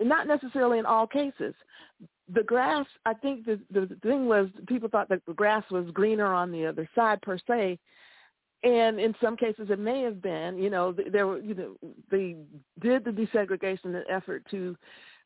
[0.00, 1.54] not necessarily in all cases.
[2.34, 6.32] The grass, I think the the thing was people thought that the grass was greener
[6.32, 7.78] on the other side per se,
[8.62, 10.58] and in some cases it may have been.
[10.58, 11.76] You know, there were you know
[12.10, 12.36] they
[12.80, 14.76] did the desegregation effort to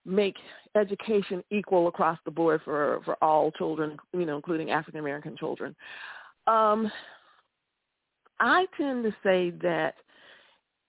[0.05, 0.37] make
[0.75, 5.75] education equal across the board for for all children, you know, including African American children.
[6.47, 6.91] Um,
[8.41, 9.95] I tend to say that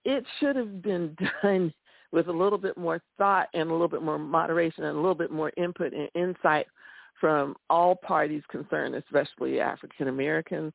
[0.04, 1.72] it should have been done
[2.12, 5.14] with a little bit more thought and a little bit more moderation and a little
[5.14, 6.66] bit more input and insight
[7.20, 10.72] from all parties concerned, especially African Americans,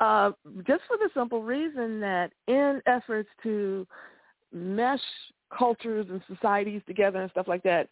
[0.00, 0.32] uh,
[0.66, 3.86] just for the simple reason that in efforts to
[4.52, 5.00] mesh
[5.56, 7.88] cultures and societies together and stuff like that,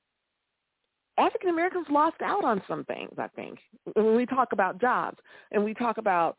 [1.16, 3.58] African Americans lost out on some things, I think.
[3.94, 5.18] When we talk about jobs
[5.52, 6.36] and we talk about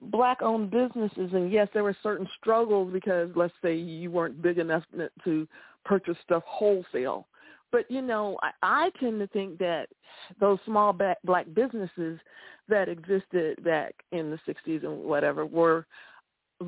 [0.00, 4.58] black owned businesses and yes there were certain struggles because let's say you weren't big
[4.58, 4.84] enough
[5.24, 5.48] to
[5.84, 7.26] purchase stuff wholesale
[7.72, 9.88] but you know i, I tend to think that
[10.40, 10.92] those small
[11.24, 12.18] black businesses
[12.68, 15.86] that existed back in the 60s and whatever were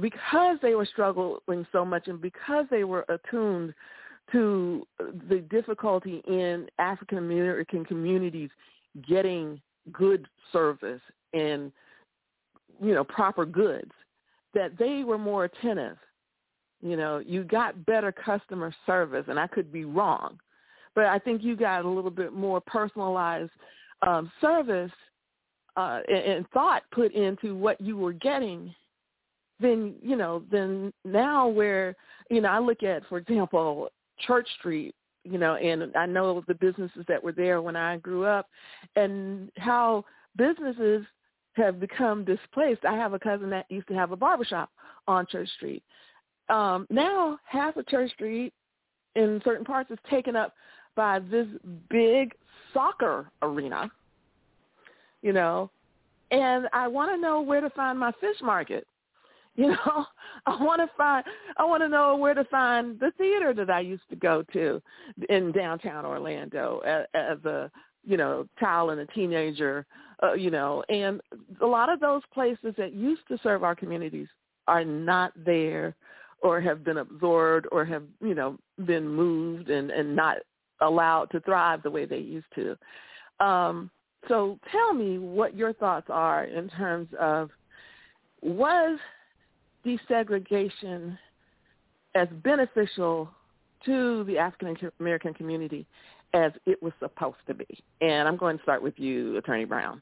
[0.00, 3.74] because they were struggling so much and because they were attuned
[4.30, 4.86] to
[5.28, 8.50] the difficulty in African American communities
[9.08, 9.60] getting
[9.92, 11.00] good service
[11.32, 11.72] and
[12.82, 13.90] you know, proper goods,
[14.54, 15.96] that they were more attentive.
[16.82, 20.38] You know, you got better customer service, and I could be wrong,
[20.94, 23.50] but I think you got a little bit more personalized
[24.06, 24.92] um, service
[25.76, 28.74] uh, and, and thought put into what you were getting
[29.60, 31.94] than you know than now where
[32.30, 33.88] you know I look at for example
[34.26, 38.24] Church Street you know and I know the businesses that were there when I grew
[38.24, 38.46] up
[38.96, 40.04] and how
[40.36, 41.04] businesses
[41.54, 42.84] have become displaced.
[42.84, 44.70] I have a cousin that used to have a barbershop
[45.08, 45.82] on Church Street.
[46.48, 48.52] Um, now half of Church Street
[49.16, 50.54] in certain parts is taken up
[50.96, 51.46] by this
[51.88, 52.34] big
[52.72, 53.90] soccer arena,
[55.22, 55.70] you know,
[56.30, 58.86] and I want to know where to find my fish market.
[59.56, 60.06] You know,
[60.46, 61.24] I want to find,
[61.56, 64.80] I want to know where to find the theater that I used to go to
[65.28, 67.70] in downtown Orlando as, as a,
[68.04, 69.84] you know, child and a teenager
[70.22, 71.20] uh, you know, and
[71.60, 74.28] a lot of those places that used to serve our communities
[74.68, 75.94] are not there
[76.42, 80.38] or have been absorbed or have, you know, been moved and, and not
[80.80, 82.76] allowed to thrive the way they used to.
[83.44, 83.90] Um,
[84.28, 87.50] so tell me what your thoughts are in terms of
[88.42, 88.98] was
[89.84, 91.18] desegregation
[92.14, 93.30] as beneficial
[93.84, 95.86] to the African American community
[96.34, 97.66] as it was supposed to be?
[98.00, 100.00] And I'm going to start with you, Attorney Brown.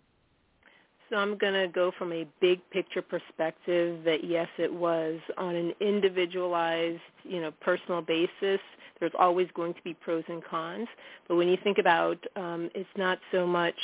[1.11, 5.55] So I'm going to go from a big picture perspective that yes, it was on
[5.55, 8.61] an individualized, you know, personal basis.
[9.01, 10.89] There's always going to be pros and cons,
[11.29, 13.77] but when you think about, um, it's not so much,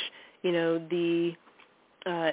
[0.43, 1.31] you know, the
[2.05, 2.31] uh,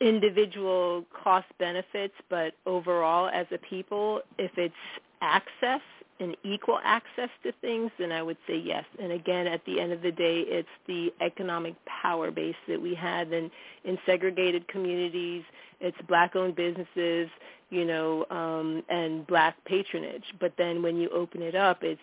[0.00, 4.74] individual cost benefits, but overall as a people, if it's
[5.22, 5.80] access
[6.20, 8.84] and equal access to things, then I would say yes.
[9.00, 12.94] And again, at the end of the day, it's the economic power base that we
[12.94, 13.50] had in,
[13.84, 15.42] in segregated communities.
[15.80, 17.28] It's black-owned businesses,
[17.70, 20.24] you know, um, and black patronage.
[20.40, 22.00] But then when you open it up, it's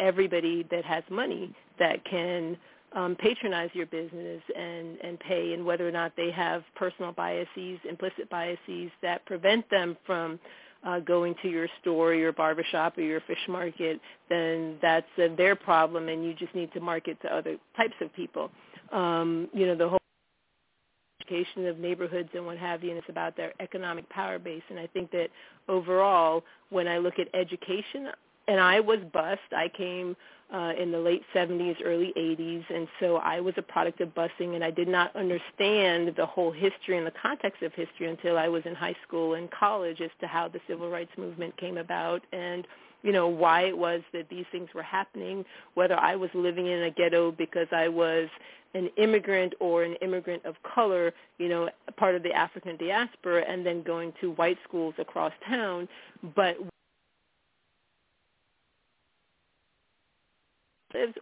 [0.00, 2.58] everybody that has money that can
[2.92, 7.78] um, patronize your business and, and pay, and whether or not they have personal biases,
[7.88, 10.38] implicit biases that prevent them from
[10.86, 15.56] uh, going to your store, your barbershop, or your fish market, then that's uh, their
[15.56, 18.50] problem, and you just need to market to other types of people.
[18.92, 19.98] Um, you know, the whole
[21.20, 24.62] education of neighborhoods and what have you, and it's about their economic power base.
[24.70, 25.28] And I think that
[25.68, 28.08] overall, when I look at education,
[28.48, 29.52] and I was bused.
[29.52, 30.16] I came
[30.52, 34.54] uh, in the late 70s, early 80s, and so I was a product of busing,
[34.54, 38.48] and I did not understand the whole history and the context of history until I
[38.48, 42.22] was in high school and college as to how the civil rights movement came about
[42.32, 42.66] and
[43.02, 45.44] you know why it was that these things were happening
[45.74, 48.28] whether i was living in a ghetto because i was
[48.74, 53.64] an immigrant or an immigrant of color you know part of the african diaspora and
[53.64, 55.86] then going to white schools across town
[56.34, 56.56] but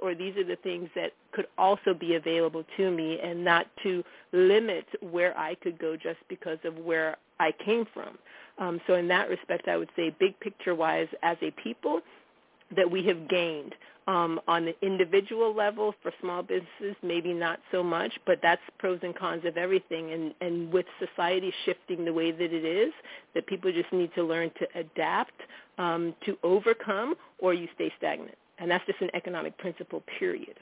[0.01, 4.05] or these are the things that could also be available to me and not to
[4.33, 8.19] limit where I could go just because of where I came from.
[8.59, 12.01] Um, so in that respect, I would say big picture-wise, as a people,
[12.77, 13.75] that we have gained
[14.07, 19.01] Um, on the individual level for small businesses, maybe not so much, but that's pros
[19.03, 20.13] and cons of everything.
[20.13, 22.93] And, and with society shifting the way that it is,
[23.35, 25.39] that people just need to learn to adapt,
[25.79, 28.37] um, to overcome, or you stay stagnant.
[28.59, 30.57] And that's just an economic principle, period,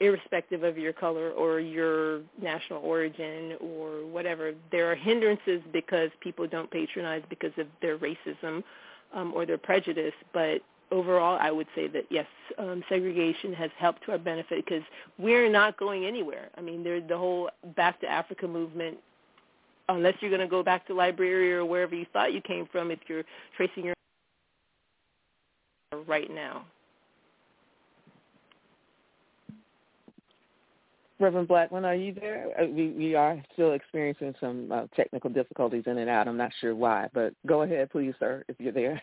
[0.00, 4.52] irrespective of your color or your national origin or whatever.
[4.70, 8.62] There are hindrances because people don't patronize because of their racism
[9.12, 10.60] um, or their prejudice, but
[10.92, 12.26] overall, I would say that yes,
[12.58, 14.82] um, segregation has helped to our benefit because
[15.18, 16.50] we're not going anywhere.
[16.56, 18.98] I mean, there's the whole Back to Africa movement.
[19.88, 22.90] Unless you're going to go back to Liberia or wherever you thought you came from,
[22.90, 23.24] if you're
[23.56, 23.94] tracing your
[26.06, 26.64] right now.
[31.20, 32.48] Reverend Blackman, are you there?
[32.60, 36.26] Uh, we, we are still experiencing some uh, technical difficulties in and out.
[36.26, 39.00] I'm not sure why, but go ahead, please, sir, if you're there.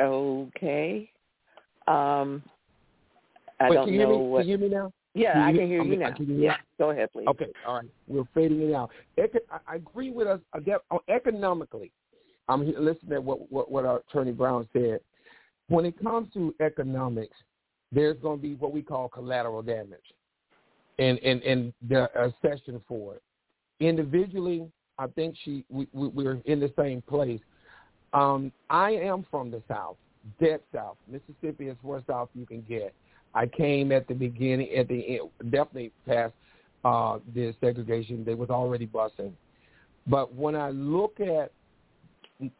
[0.00, 1.10] Okay.
[1.86, 2.42] Um,
[3.60, 4.24] I Wait, don't can you know hear me?
[4.26, 4.40] what.
[4.40, 4.92] Can you hear me now?
[5.18, 6.12] Yeah, Can I can hear you now.
[6.12, 7.26] can hear Yeah, go ahead, please.
[7.28, 7.88] Okay, all right.
[8.06, 8.90] We're fading it out.
[9.18, 10.60] Eco- I agree with us uh,
[10.90, 11.90] uh, economically.
[12.48, 15.00] I'm listening to what, what what our attorney Brown said.
[15.68, 17.36] When it comes to economics,
[17.92, 19.98] there's going to be what we call collateral damage,
[20.98, 22.08] and and and the
[22.40, 23.22] session for it.
[23.80, 27.40] Individually, I think she we, we we're in the same place.
[28.12, 29.96] Um, I am from the South,
[30.40, 30.96] dead South.
[31.06, 32.94] Mississippi is where South you can get.
[33.34, 36.32] I came at the beginning, at the end, definitely past
[36.84, 38.24] uh, the segregation.
[38.24, 39.32] They was already busing.
[40.06, 41.52] But when I look at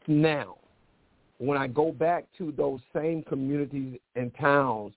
[0.06, 0.56] now,
[1.38, 4.92] when I go back to those same communities and towns,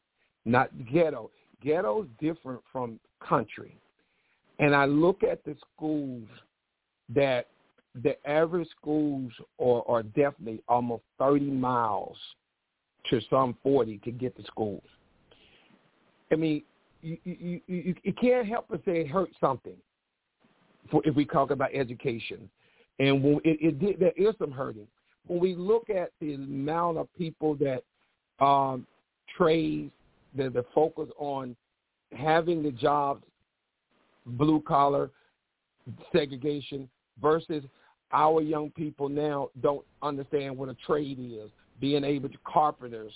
[0.46, 1.30] not ghetto,
[1.64, 3.78] ghetto's different from country.
[4.60, 6.28] And I look at the schools
[7.14, 7.48] that
[8.04, 12.18] the average schools are, are definitely almost 30 miles
[13.10, 14.84] to some 40 to get to schools.
[16.32, 16.64] I mean,
[17.02, 19.76] you, you, you, you can't help but say it hurt something
[20.90, 22.50] for, if we talk about education.
[23.00, 24.88] And when it, it did, there is some hurting.
[25.28, 27.84] When we look at the amount of people that
[28.44, 28.86] um,
[29.36, 29.92] trades,
[30.36, 31.56] the, the focus on
[32.14, 33.24] having the jobs,
[34.26, 35.10] blue collar
[36.14, 36.88] segregation
[37.22, 37.64] versus
[38.14, 43.14] our young people now don't understand what a trade is, being able to carpenters,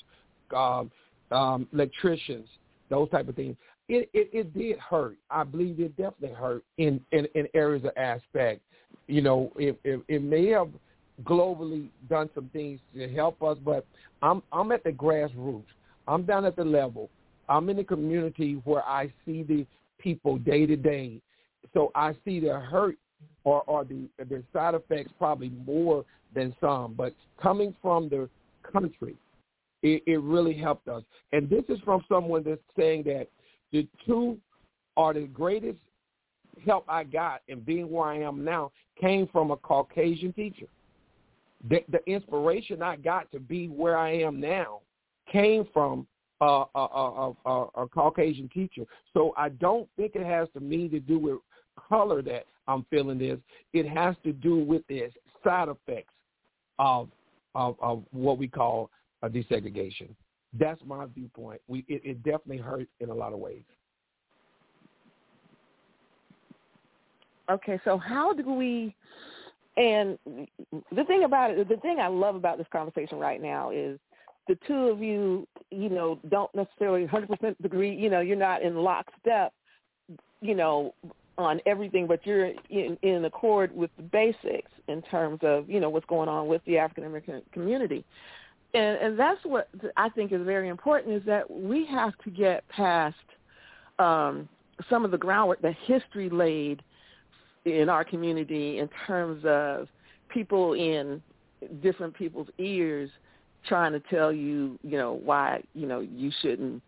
[0.56, 0.90] um,
[1.32, 2.48] um, electricians,
[2.90, 3.56] those type of things.
[3.88, 5.18] It, it it did hurt.
[5.30, 8.62] I believe it definitely hurt in in, in areas of aspect.
[9.08, 10.70] You know, it, it it may have
[11.24, 13.86] globally done some things to help us, but
[14.22, 15.64] I'm I'm at the grassroots.
[16.08, 17.10] I'm down at the level.
[17.48, 19.66] I'm in the community where I see the
[20.00, 21.22] people day to day.
[21.74, 22.98] So I see the hurt
[23.44, 26.94] or, or the the side effects probably more than some.
[26.94, 28.30] But coming from the
[28.72, 29.16] country,
[29.86, 31.04] it, it really helped us.
[31.32, 33.28] And this is from someone that's saying that
[33.72, 34.38] the two
[34.98, 35.78] are the greatest
[36.66, 40.66] help I got in being where I am now came from a Caucasian teacher.
[41.70, 44.82] The, the inspiration I got to be where I am now
[45.32, 46.08] came from
[46.42, 48.86] a, a, a, a, Caucasian teacher.
[49.14, 51.38] So I don't think it has to me to do with
[51.90, 53.40] color that I'm feeling this.
[53.74, 55.10] It has to do with the
[55.44, 56.14] side effects
[56.80, 57.10] of
[57.54, 58.90] of, of what we call
[59.22, 60.10] a desegregation.
[60.58, 61.62] That's my viewpoint.
[61.68, 63.64] We it, it definitely hurt in a lot of ways.
[67.50, 68.96] Okay, so how do we?
[69.78, 70.18] And
[70.92, 74.00] the thing about it, the thing I love about this conversation right now is
[74.48, 77.94] the two of you, you know, don't necessarily 100% agree.
[77.94, 79.54] You know, you're not in lockstep,
[80.42, 80.94] you know,
[81.38, 85.90] on everything, but you're in, in accord with the basics in terms of, you know,
[85.90, 88.06] what's going on with the African American community.
[88.76, 92.68] And, and that's what I think is very important is that we have to get
[92.68, 93.16] past
[94.00, 94.50] um,
[94.90, 96.82] some of the groundwork that history laid
[97.64, 99.88] in our community in terms of
[100.30, 101.22] people in
[101.82, 103.10] different people's ears
[103.66, 106.84] trying to tell you, you know, why, you know, you shouldn't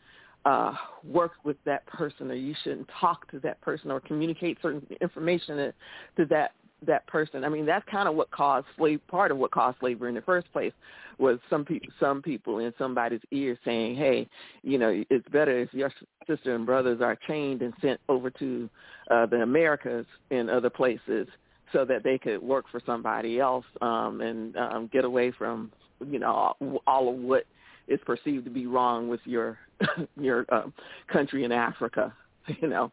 [0.45, 0.73] uh,
[1.03, 5.55] work with that person or you shouldn't talk to that person or communicate certain information
[5.55, 5.73] to,
[6.17, 6.51] to that
[6.85, 7.43] that person.
[7.43, 9.01] I mean, that's kind of what caused slave.
[9.07, 10.73] Part of what caused slavery in the first place
[11.17, 14.27] was some people, some people in somebody's ear saying, "Hey,
[14.61, 15.91] you know, it's better if your
[16.27, 18.69] sister and brothers are chained and sent over to
[19.09, 21.27] uh, the Americas and other places,
[21.73, 25.71] so that they could work for somebody else um, and um, get away from,
[26.05, 26.55] you know,
[26.85, 27.45] all, of what
[27.87, 29.57] is perceived to be wrong with your
[30.15, 30.73] your um,
[31.11, 32.13] country in Africa."
[32.61, 32.91] You know,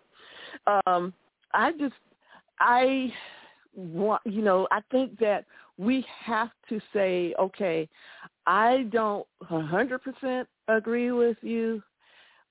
[0.66, 1.14] um,
[1.52, 1.94] I just
[2.58, 3.12] I
[3.76, 5.44] you know, I think that
[5.78, 7.88] we have to say, okay,
[8.46, 11.82] I don't 100% agree with you,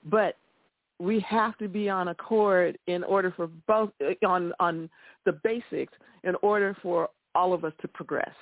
[0.03, 0.37] but
[0.99, 4.89] we have to be on accord in order for both eh, on on
[5.25, 5.93] the basics
[6.23, 8.33] in order for all of us to progress.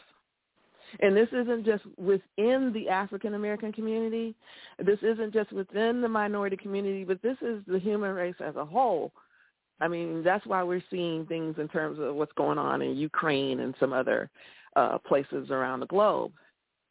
[0.99, 4.35] And this isn't just within the African American community.
[4.77, 8.65] This isn't just within the minority community, but this is the human race as a
[8.65, 9.11] whole.
[9.81, 13.61] I mean, that's why we're seeing things in terms of what's going on in Ukraine
[13.61, 14.29] and some other
[14.75, 16.31] uh, places around the globe.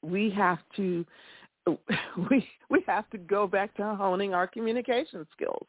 [0.03, 1.07] We have to
[2.31, 5.67] we we have to go back to honing our communication skills.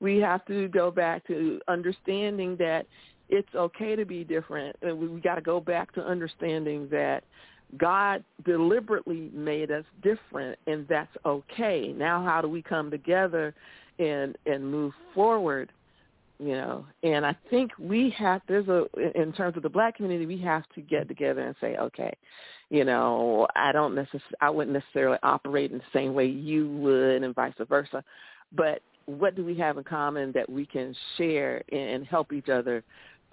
[0.00, 2.86] We have to go back to understanding that
[3.28, 4.76] it's okay to be different.
[4.82, 7.24] We, we got to go back to understanding that
[7.76, 11.92] God deliberately made us different, and that's okay.
[11.96, 13.54] Now, how do we come together
[13.98, 15.72] and and move forward?
[16.40, 18.42] You know, and I think we have.
[18.46, 18.86] There's a
[19.16, 22.16] in terms of the black community, we have to get together and say, okay,
[22.70, 27.24] you know, I don't necessarily, I wouldn't necessarily operate in the same way you would,
[27.24, 28.04] and vice versa.
[28.52, 32.84] But what do we have in common that we can share and help each other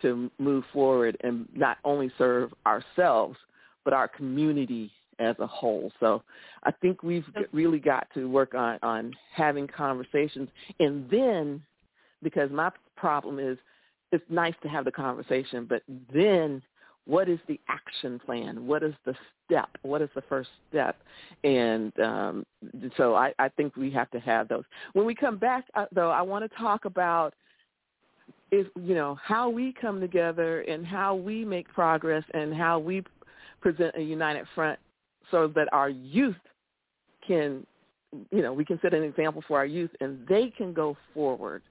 [0.01, 3.37] to move forward and not only serve ourselves
[3.83, 5.91] but our community as a whole.
[5.99, 6.23] So
[6.63, 10.49] I think we've really got to work on on having conversations,
[10.79, 11.61] and then
[12.23, 13.57] because my problem is
[14.11, 15.81] it's nice to have the conversation, but
[16.13, 16.61] then
[17.05, 18.65] what is the action plan?
[18.65, 19.15] What is the
[19.45, 19.69] step?
[19.83, 20.97] What is the first step?
[21.43, 22.45] And um,
[22.97, 24.63] so I, I think we have to have those.
[24.93, 27.33] When we come back, uh, though, I want to talk about
[28.51, 33.03] is you know how we come together and how we make progress and how we
[33.59, 34.79] present a united front
[35.31, 36.35] so that our youth
[37.25, 37.65] can,
[38.31, 41.63] you know, we can set an example for our youth and they can go forward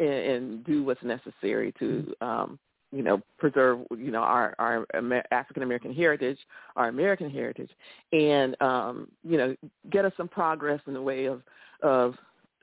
[0.00, 2.58] and, and do what's necessary to, um,
[2.90, 4.86] you know, preserve, you know, our, our
[5.30, 6.38] African American heritage,
[6.76, 7.70] our American heritage,
[8.12, 9.56] and, um, you know,
[9.90, 11.42] get us some progress in the way of,
[11.82, 12.14] of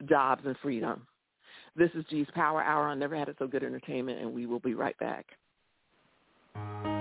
[0.08, 1.06] jobs and freedom.
[1.76, 4.60] This is G's Power Hour on Never Had It So Good Entertainment, and we will
[4.60, 5.28] be right back.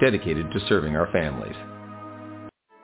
[0.00, 1.56] dedicated to serving our families.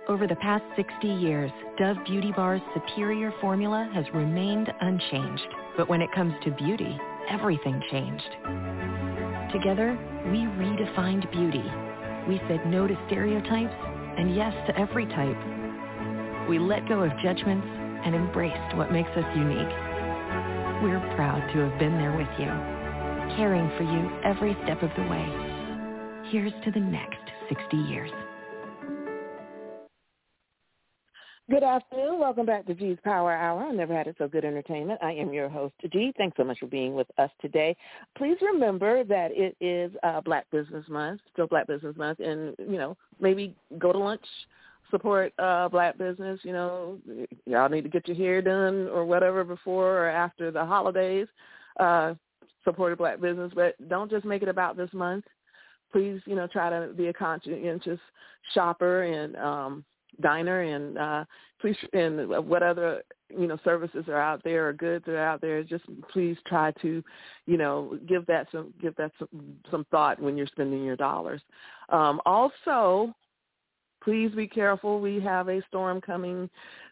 [0.08, 5.46] Over the past 60 years, Dove Beauty Bar's superior formula has remained unchanged.
[5.76, 6.98] But when it comes to beauty,
[7.30, 8.30] everything changed.
[9.52, 9.96] Together,
[10.26, 11.64] we redefined beauty.
[12.28, 13.74] We said no to stereotypes
[14.18, 16.48] and yes to every type.
[16.48, 17.66] We let go of judgments
[18.04, 19.74] and embraced what makes us unique.
[20.82, 22.50] We're proud to have been there with you,
[23.36, 25.51] caring for you every step of the way
[26.32, 27.20] Here's to the next
[27.50, 28.10] 60 years.
[31.50, 32.20] Good afternoon.
[32.20, 33.64] Welcome back to G's Power Hour.
[33.64, 34.98] I never had it so good entertainment.
[35.02, 36.10] I am your host, G.
[36.16, 37.76] Thanks so much for being with us today.
[38.16, 42.78] Please remember that it is uh, Black Business Month, still Black Business Month, and, you
[42.78, 44.24] know, maybe go to lunch,
[44.90, 46.40] support uh, Black business.
[46.44, 46.98] You know,
[47.44, 51.26] y'all need to get your hair done or whatever before or after the holidays.
[51.78, 52.14] Uh,
[52.64, 55.26] support a Black business, but don't just make it about this month
[55.92, 58.00] please, you know, try to be a conscientious
[58.54, 59.84] shopper and um,
[60.20, 61.24] diner, and uh,
[61.60, 65.62] please, and what other you know services are out there or goods are out there.
[65.62, 67.02] Just please try to,
[67.46, 69.28] you know, give that some give that some,
[69.70, 71.40] some thought when you're spending your dollars.
[71.88, 73.14] Um, also,
[74.02, 75.00] please be careful.
[75.00, 76.48] We have a storm coming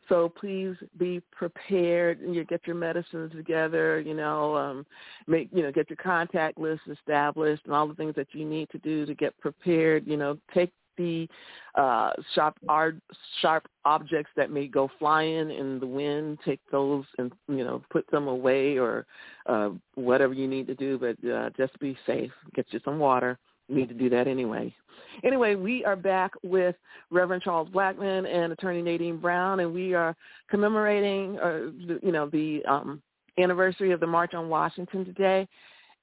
[0.08, 4.86] so please be prepared and you get your medicines together, you know, um,
[5.26, 8.68] make, you know, get your contact list established and all the things that you need
[8.70, 11.28] to do to get prepared, you know, take the
[11.76, 12.96] uh, sharp art,
[13.40, 16.38] sharp objects that may go flying in the wind.
[16.44, 19.06] Take those and you know put them away or
[19.46, 20.98] uh, whatever you need to do.
[20.98, 22.32] But uh, just be safe.
[22.54, 23.38] Get you some water.
[23.70, 24.74] Need to do that anyway.
[25.22, 26.74] Anyway, we are back with
[27.10, 30.16] Reverend Charles Blackman and Attorney Nadine Brown, and we are
[30.48, 31.70] commemorating, uh,
[32.02, 33.02] you know, the um,
[33.38, 35.46] anniversary of the March on Washington today,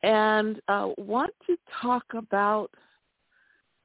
[0.03, 2.69] and uh, want to talk about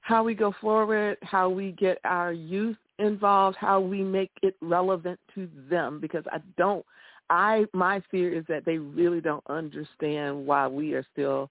[0.00, 5.18] how we go forward, how we get our youth involved, how we make it relevant
[5.34, 6.84] to them, because I don't.
[7.30, 11.50] I my fear is that they really don't understand why we are still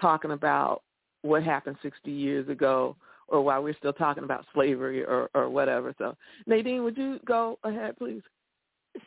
[0.00, 0.82] talking about
[1.22, 2.96] what happened 60 years ago
[3.28, 5.94] or why we're still talking about slavery or or whatever.
[5.98, 6.16] So
[6.46, 8.22] Nadine, would you go ahead, please?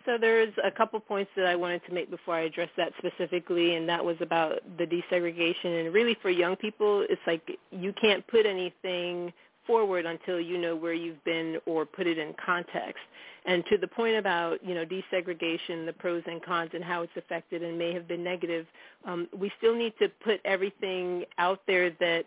[0.05, 3.75] So there's a couple points that I wanted to make before I address that specifically,
[3.75, 5.85] and that was about the desegregation.
[5.85, 9.31] And really, for young people, it's like you can't put anything
[9.65, 12.99] forward until you know where you've been or put it in context.
[13.45, 17.15] And to the point about you know desegregation, the pros and cons, and how it's
[17.15, 18.65] affected and may have been negative,
[19.05, 22.25] um, we still need to put everything out there that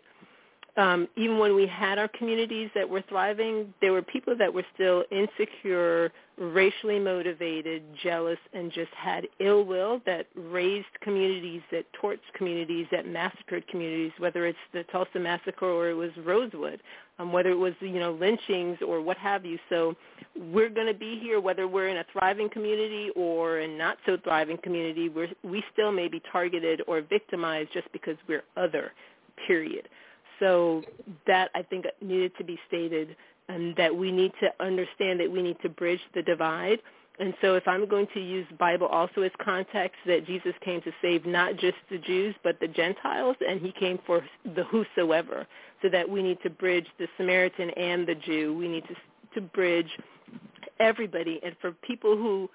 [0.77, 4.65] um, even when we had our communities that were thriving, there were people that were
[4.73, 12.19] still insecure, racially motivated, jealous, and just had ill will that raised communities, that torched
[12.35, 16.81] communities, that massacred communities, whether it's the Tulsa massacre or it was Rosewood,
[17.17, 19.57] um, whether it was you know lynchings or what have you.
[19.69, 19.95] So
[20.37, 24.17] we're going to be here, whether we're in a thriving community or a not so
[24.23, 25.09] thriving community.
[25.09, 28.93] We're, we still may be targeted or victimized just because we're other.
[29.47, 29.87] Period.
[30.39, 30.83] So
[31.27, 33.15] that I think needed to be stated
[33.49, 36.79] and that we need to understand that we need to bridge the divide.
[37.19, 40.91] And so if I'm going to use Bible also as context that Jesus came to
[41.01, 44.23] save not just the Jews but the Gentiles and he came for
[44.55, 45.45] the whosoever
[45.81, 48.57] so that we need to bridge the Samaritan and the Jew.
[48.57, 48.95] We need to
[49.35, 49.89] to bridge
[50.79, 52.49] everybody and for people who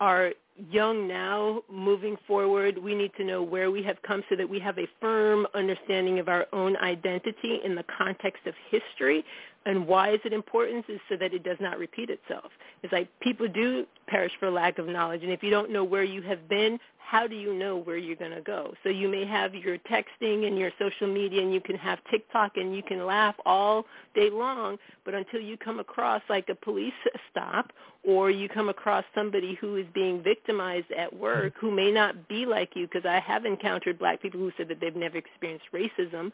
[0.00, 0.32] are
[0.70, 4.60] young now moving forward we need to know where we have come so that we
[4.60, 9.24] have a firm understanding of our own identity in the context of history
[9.66, 12.50] and why is it important is so that it does not repeat itself.
[12.82, 16.04] It's like people do perish for lack of knowledge and if you don't know where
[16.04, 16.78] you have been
[17.10, 18.72] how do you know where you're going to go?
[18.84, 22.52] So you may have your texting and your social media and you can have TikTok
[22.54, 23.84] and you can laugh all
[24.14, 26.92] day long, but until you come across like a police
[27.30, 32.28] stop or you come across somebody who is being victimized at work who may not
[32.28, 35.66] be like you because I have encountered black people who said that they've never experienced
[35.74, 36.32] racism,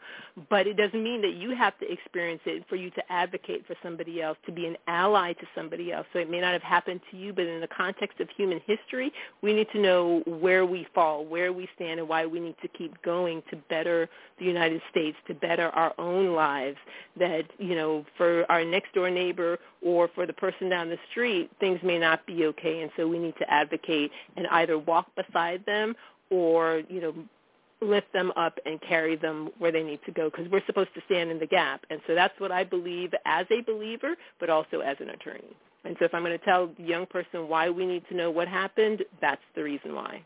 [0.49, 3.75] but it doesn't mean that you have to experience it for you to advocate for
[3.83, 6.07] somebody else, to be an ally to somebody else.
[6.13, 9.11] So it may not have happened to you, but in the context of human history,
[9.41, 12.67] we need to know where we fall, where we stand, and why we need to
[12.67, 14.09] keep going to better
[14.39, 16.77] the United States, to better our own lives.
[17.17, 21.49] That, you know, for our next door neighbor or for the person down the street,
[21.59, 22.81] things may not be okay.
[22.81, 25.95] And so we need to advocate and either walk beside them
[26.29, 27.13] or, you know,
[27.81, 31.01] lift them up and carry them where they need to go because we're supposed to
[31.05, 31.85] stand in the gap.
[31.89, 35.55] And so that's what I believe as a believer, but also as an attorney.
[35.83, 38.31] And so if I'm going to tell the young person why we need to know
[38.31, 40.23] what happened, that's the reason why.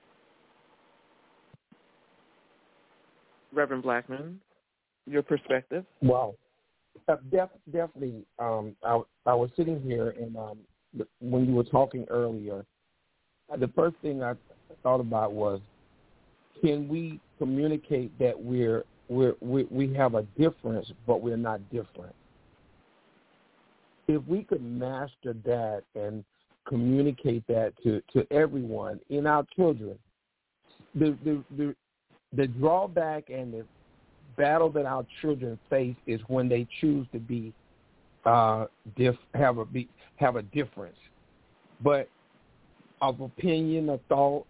[3.54, 4.40] Reverend Blackman,
[5.06, 5.86] your perspective?
[6.02, 6.36] Well,
[7.08, 8.26] uh, def, definitely.
[8.40, 10.58] Um, I, I was sitting here, and um,
[11.20, 12.66] when you were talking earlier,
[13.60, 14.34] the first thing I
[14.84, 15.60] thought about was,
[16.62, 22.16] can we communicate that we're we're we, we have a difference, but we're not different?
[24.08, 26.24] If we could master that and
[26.68, 29.98] communicate that to to everyone in our children,
[30.96, 31.76] the the the,
[32.36, 33.66] the drawback and the
[34.38, 37.54] battle that our children face is when they choose to be
[38.26, 38.66] uh,
[38.96, 40.98] diff, have a be, have a difference,
[41.84, 42.08] but
[43.02, 44.46] of opinion, of thought,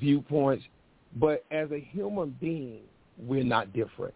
[0.00, 0.64] viewpoints.
[1.16, 2.80] But as a human being,
[3.18, 4.14] we're not different.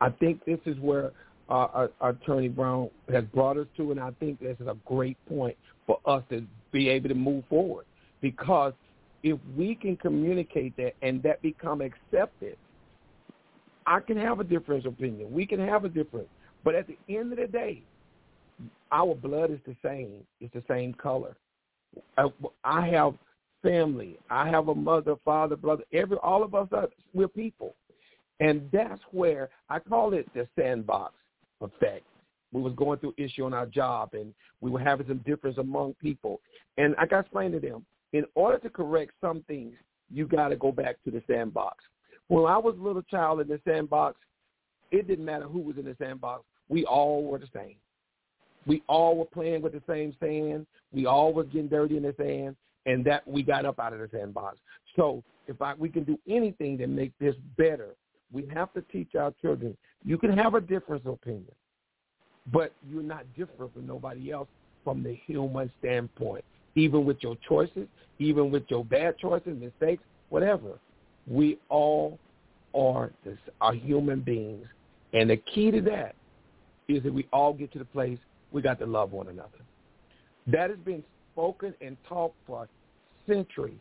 [0.00, 1.12] I think this is where
[1.48, 5.56] uh, Attorney Brown has brought us to, and I think this is a great point
[5.86, 6.42] for us to
[6.72, 7.86] be able to move forward.
[8.20, 8.72] Because
[9.24, 12.56] if we can communicate that and that become accepted,
[13.86, 15.32] I can have a different opinion.
[15.32, 16.28] We can have a different.
[16.62, 17.82] But at the end of the day,
[18.92, 20.20] our blood is the same.
[20.40, 21.36] It's the same color.
[22.18, 22.28] I,
[22.64, 23.14] I have
[23.62, 24.18] family.
[24.28, 25.84] I have a mother, father, brother.
[25.92, 27.74] Every all of us are we're people,
[28.40, 31.14] and that's where I call it the sandbox
[31.62, 32.04] effect.
[32.52, 35.94] We was going through issue on our job, and we were having some difference among
[35.94, 36.40] people.
[36.76, 39.74] And I got to explain to them, in order to correct some things,
[40.08, 41.82] you got to go back to the sandbox.
[42.28, 44.16] When I was a little child in the sandbox,
[44.92, 46.44] it didn't matter who was in the sandbox.
[46.68, 47.74] We all were the same.
[48.66, 50.66] We all were playing with the same sand.
[50.92, 52.54] We all was getting dirty in the sand,
[52.86, 54.58] and that we got up out of the sandbox.
[54.94, 57.96] So if I, we can do anything to make this better,
[58.32, 59.76] we have to teach our children.
[60.04, 61.52] You can have a different opinion,
[62.52, 64.48] but you're not different from nobody else
[64.84, 66.44] from the human standpoint
[66.74, 67.86] even with your choices,
[68.18, 70.78] even with your bad choices, mistakes, whatever.
[71.26, 72.18] We all
[72.74, 74.66] are this, are human beings,
[75.12, 76.14] and the key to that
[76.88, 78.18] is that we all get to the place
[78.52, 79.48] we got to love one another.
[80.46, 81.02] That has been
[81.32, 82.68] spoken and taught for
[83.26, 83.78] centuries,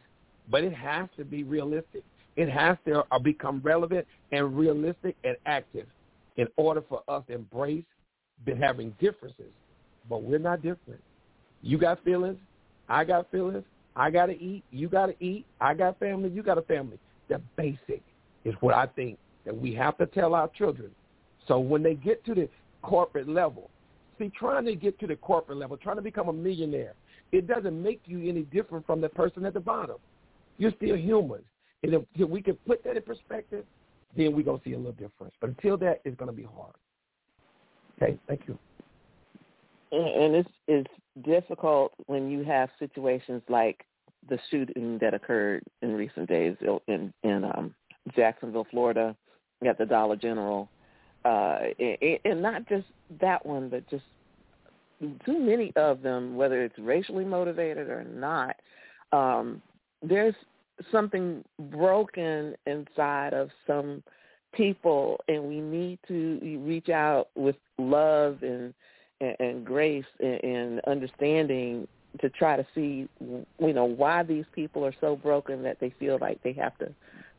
[0.49, 2.03] but it has to be realistic.
[2.35, 5.85] It has to uh, become relevant and realistic and active
[6.37, 7.83] in order for us to embrace
[8.59, 9.51] having differences,
[10.09, 11.01] but we're not different.
[11.61, 12.37] You got feelings,
[12.89, 13.63] I got feelings,
[13.95, 16.99] I got to eat, you got to eat, I got family, you got a family.
[17.29, 18.01] The basic
[18.43, 20.91] is what I think that we have to tell our children.
[21.47, 22.49] So when they get to the
[22.81, 23.69] corporate level,
[24.17, 26.93] see, trying to get to the corporate level, trying to become a millionaire,
[27.31, 29.97] it doesn't make you any different from the person at the bottom.
[30.57, 31.43] You're still humans.
[31.81, 33.65] And if we can put that in perspective,
[34.15, 35.33] then we're going to see a little difference.
[35.41, 36.75] But until that, it's going to be hard.
[38.01, 38.57] Okay, thank you.
[39.93, 40.91] And it's it's
[41.23, 43.85] difficult when you have situations like
[44.29, 46.55] the shooting that occurred in recent days
[46.87, 47.75] in in um,
[48.15, 49.15] Jacksonville, Florida,
[49.65, 50.67] at the Dollar General,
[51.25, 52.87] uh, and, and not just
[53.21, 54.03] that one, but just
[55.25, 58.55] too many of them, whether it's racially motivated or not.
[59.11, 59.61] Um,
[60.01, 60.35] there's
[60.91, 64.03] something broken inside of some
[64.53, 68.73] people and we need to reach out with love and
[69.21, 71.87] and, and grace and, and understanding
[72.21, 76.17] to try to see you know why these people are so broken that they feel
[76.21, 76.93] like they have to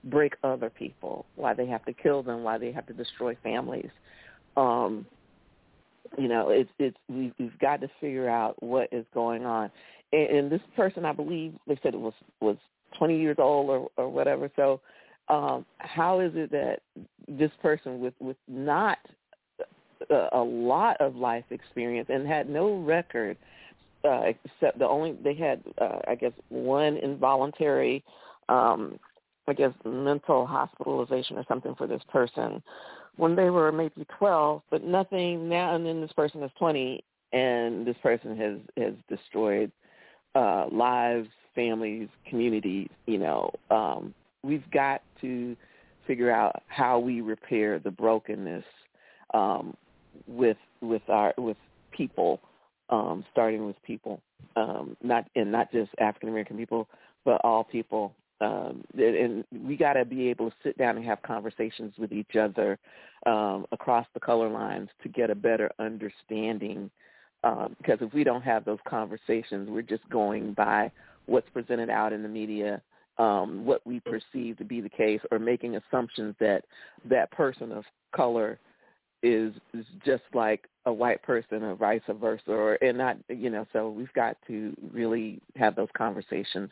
[0.05, 3.91] break other people why they have to kill them why they have to destroy families
[4.57, 5.07] um
[6.19, 9.71] you know it's it's we, we've got to figure out what is going on
[10.13, 12.57] and, and this person i believe they said it was was
[12.99, 14.51] 20 years old or, or whatever.
[14.57, 14.81] So
[15.29, 16.81] um, how is it that
[17.29, 18.99] this person with, with not
[20.11, 23.37] a, a lot of life experience and had no record
[24.05, 28.05] uh, except the only they had uh, I guess one involuntary
[28.49, 28.99] um,
[29.47, 32.63] I guess mental hospitalization or something for this person
[33.17, 35.75] when they were maybe 12, but nothing now.
[35.75, 39.71] And then this person is 20, and this person has has destroyed
[40.35, 45.57] uh, lives, families, communities, you know, um, we've got to
[46.07, 48.65] figure out how we repair the brokenness
[49.33, 49.77] um,
[50.27, 51.57] with with our with
[51.91, 52.41] people,
[52.91, 54.21] um, starting with people,
[54.57, 56.89] um, not and not just African American people,
[57.25, 58.15] but all people.
[58.41, 62.37] Um, and we got to be able to sit down and have conversations with each
[62.37, 62.79] other
[63.27, 66.91] um, across the color lines to get a better understanding.
[67.45, 70.91] Um, because if we don't have those conversations, we're just going by
[71.27, 72.83] what's presented out in the media,
[73.19, 76.65] um, what we perceive to be the case, or making assumptions that
[77.05, 77.85] that person of
[78.15, 78.59] color
[79.25, 79.55] is
[80.05, 84.13] just like a white person or vice versa or and not you know so we've
[84.13, 86.71] got to really have those conversations.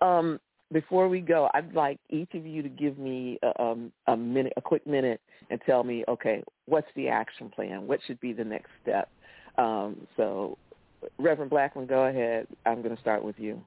[0.00, 0.40] Um
[0.70, 4.52] before we go i'd like each of you to give me a, um, a minute
[4.58, 5.18] a quick minute
[5.48, 7.86] and tell me okay what's the action plan?
[7.86, 9.08] What should be the next step?
[9.56, 10.58] Um so
[11.18, 12.46] reverend blackman go ahead.
[12.66, 13.62] I'm going to start with you.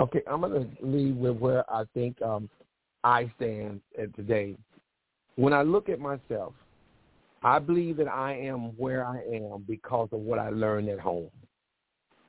[0.00, 2.48] Okay, I'm going to leave with where I think um,
[3.04, 3.80] I stand
[4.16, 4.56] today.
[5.36, 6.54] When I look at myself,
[7.42, 11.30] I believe that I am where I am because of what I learned at home.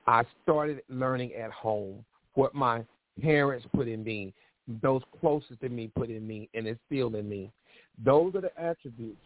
[0.08, 2.84] I started learning at home what my
[3.22, 4.34] parents put in me,
[4.82, 7.52] those closest to me put in me, and instilled in me.
[8.04, 9.22] Those are the attributes.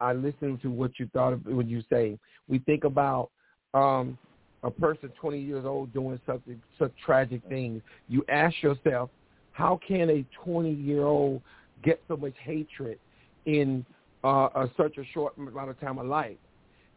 [0.00, 2.18] I listen to what you thought of when you say.
[2.48, 3.30] We think about
[3.74, 4.16] um,
[4.62, 9.10] a person 20 years old doing something such tragic things, you ask yourself,
[9.52, 11.42] how can a 20 year old
[11.82, 12.98] get so much hatred
[13.46, 13.84] in
[14.22, 16.36] uh, a, such a short amount of time of life?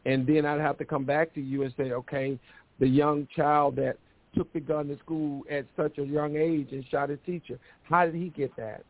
[0.06, 2.40] And then I'd have to come back to you and say, okay,
[2.80, 3.98] the young child that
[4.36, 8.06] took the gun to school at such a young age and shot his teacher, how
[8.06, 8.84] did he get that?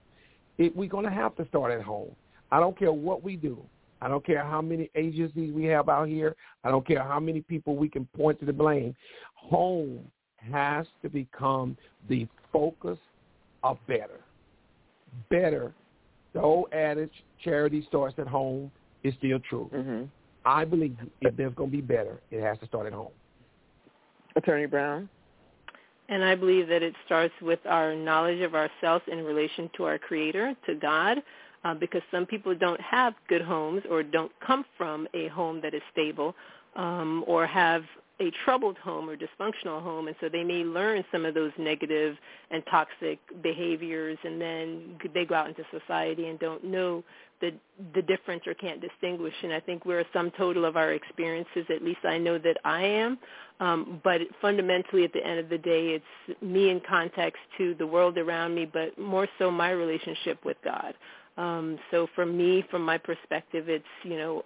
[0.58, 2.12] It, we're going to have to start at home.
[2.52, 3.58] I don't care what we do.
[4.02, 6.36] I don't care how many agencies we have out here.
[6.64, 8.96] I don't care how many people we can point to the blame.
[9.36, 10.00] Home
[10.38, 12.98] has to become the focus
[13.64, 14.22] of better.
[15.30, 15.74] Better.
[16.40, 17.12] The old adage,
[17.44, 18.72] charity starts at home,
[19.04, 19.70] is still true.
[19.74, 20.04] Mm-hmm.
[20.46, 23.12] I believe if there's going to be better, it has to start at home.
[24.38, 25.10] Attorney Brown?
[26.08, 29.98] And I believe that it starts with our knowledge of ourselves in relation to our
[29.98, 31.18] Creator, to God,
[31.66, 35.74] uh, because some people don't have good homes or don't come from a home that
[35.74, 36.36] is stable
[36.78, 37.84] um, or have
[38.22, 42.18] a troubled home or dysfunctional home and so they may learn some of those negative
[42.52, 47.04] and toxic behaviors and then they go out into society and don't know
[47.42, 47.54] the
[47.94, 49.34] the difference or can't distinguish.
[49.44, 52.58] And I think we're a sum total of our experiences at least I know that
[52.66, 53.18] I am.
[53.62, 57.88] Um, but fundamentally at the end of the day it's me in context to the
[57.88, 60.94] world around me but more so my relationship with God.
[61.38, 64.44] Um, so for me, from my perspective, it's, you know,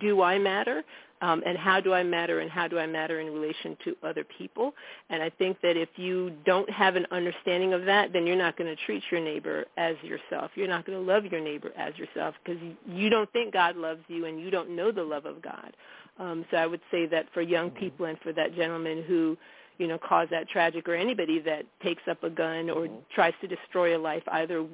[0.00, 0.82] do I matter?
[1.22, 4.24] Um, and how do I matter and how do I matter in relation to other
[4.24, 4.74] people.
[5.10, 8.56] And I think that if you don't have an understanding of that, then you're not
[8.56, 10.50] going to treat your neighbor as yourself.
[10.54, 14.00] You're not going to love your neighbor as yourself because you don't think God loves
[14.08, 15.76] you and you don't know the love of God.
[16.18, 17.78] Um, so I would say that for young mm-hmm.
[17.78, 19.36] people and for that gentleman who
[19.78, 22.94] you know, cause that tragic or anybody that takes up a gun or mm-hmm.
[23.14, 24.64] tries to destroy a life either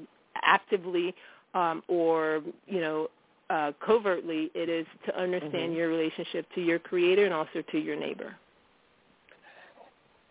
[0.45, 1.14] actively
[1.55, 3.09] um, or, you know,
[3.53, 5.74] uh, covertly, it is to understand mm-hmm.
[5.74, 8.34] your relationship to your creator and also to your neighbor.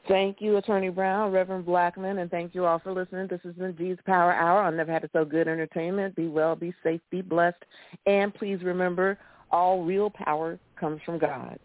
[0.08, 3.28] Thank you, Attorney Brown, Reverend Blackman, and thank you all for listening.
[3.28, 4.64] This has been G's Power Hour.
[4.64, 6.16] I've never had it so good entertainment.
[6.16, 7.64] Be well, be safe, be blessed,
[8.08, 9.20] and please remember,
[9.52, 11.60] all real power comes from God.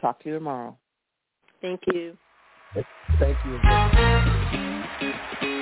[0.00, 0.76] Talk to you tomorrow.
[1.60, 2.18] Thank you.
[3.20, 3.36] Thank
[5.42, 5.57] you.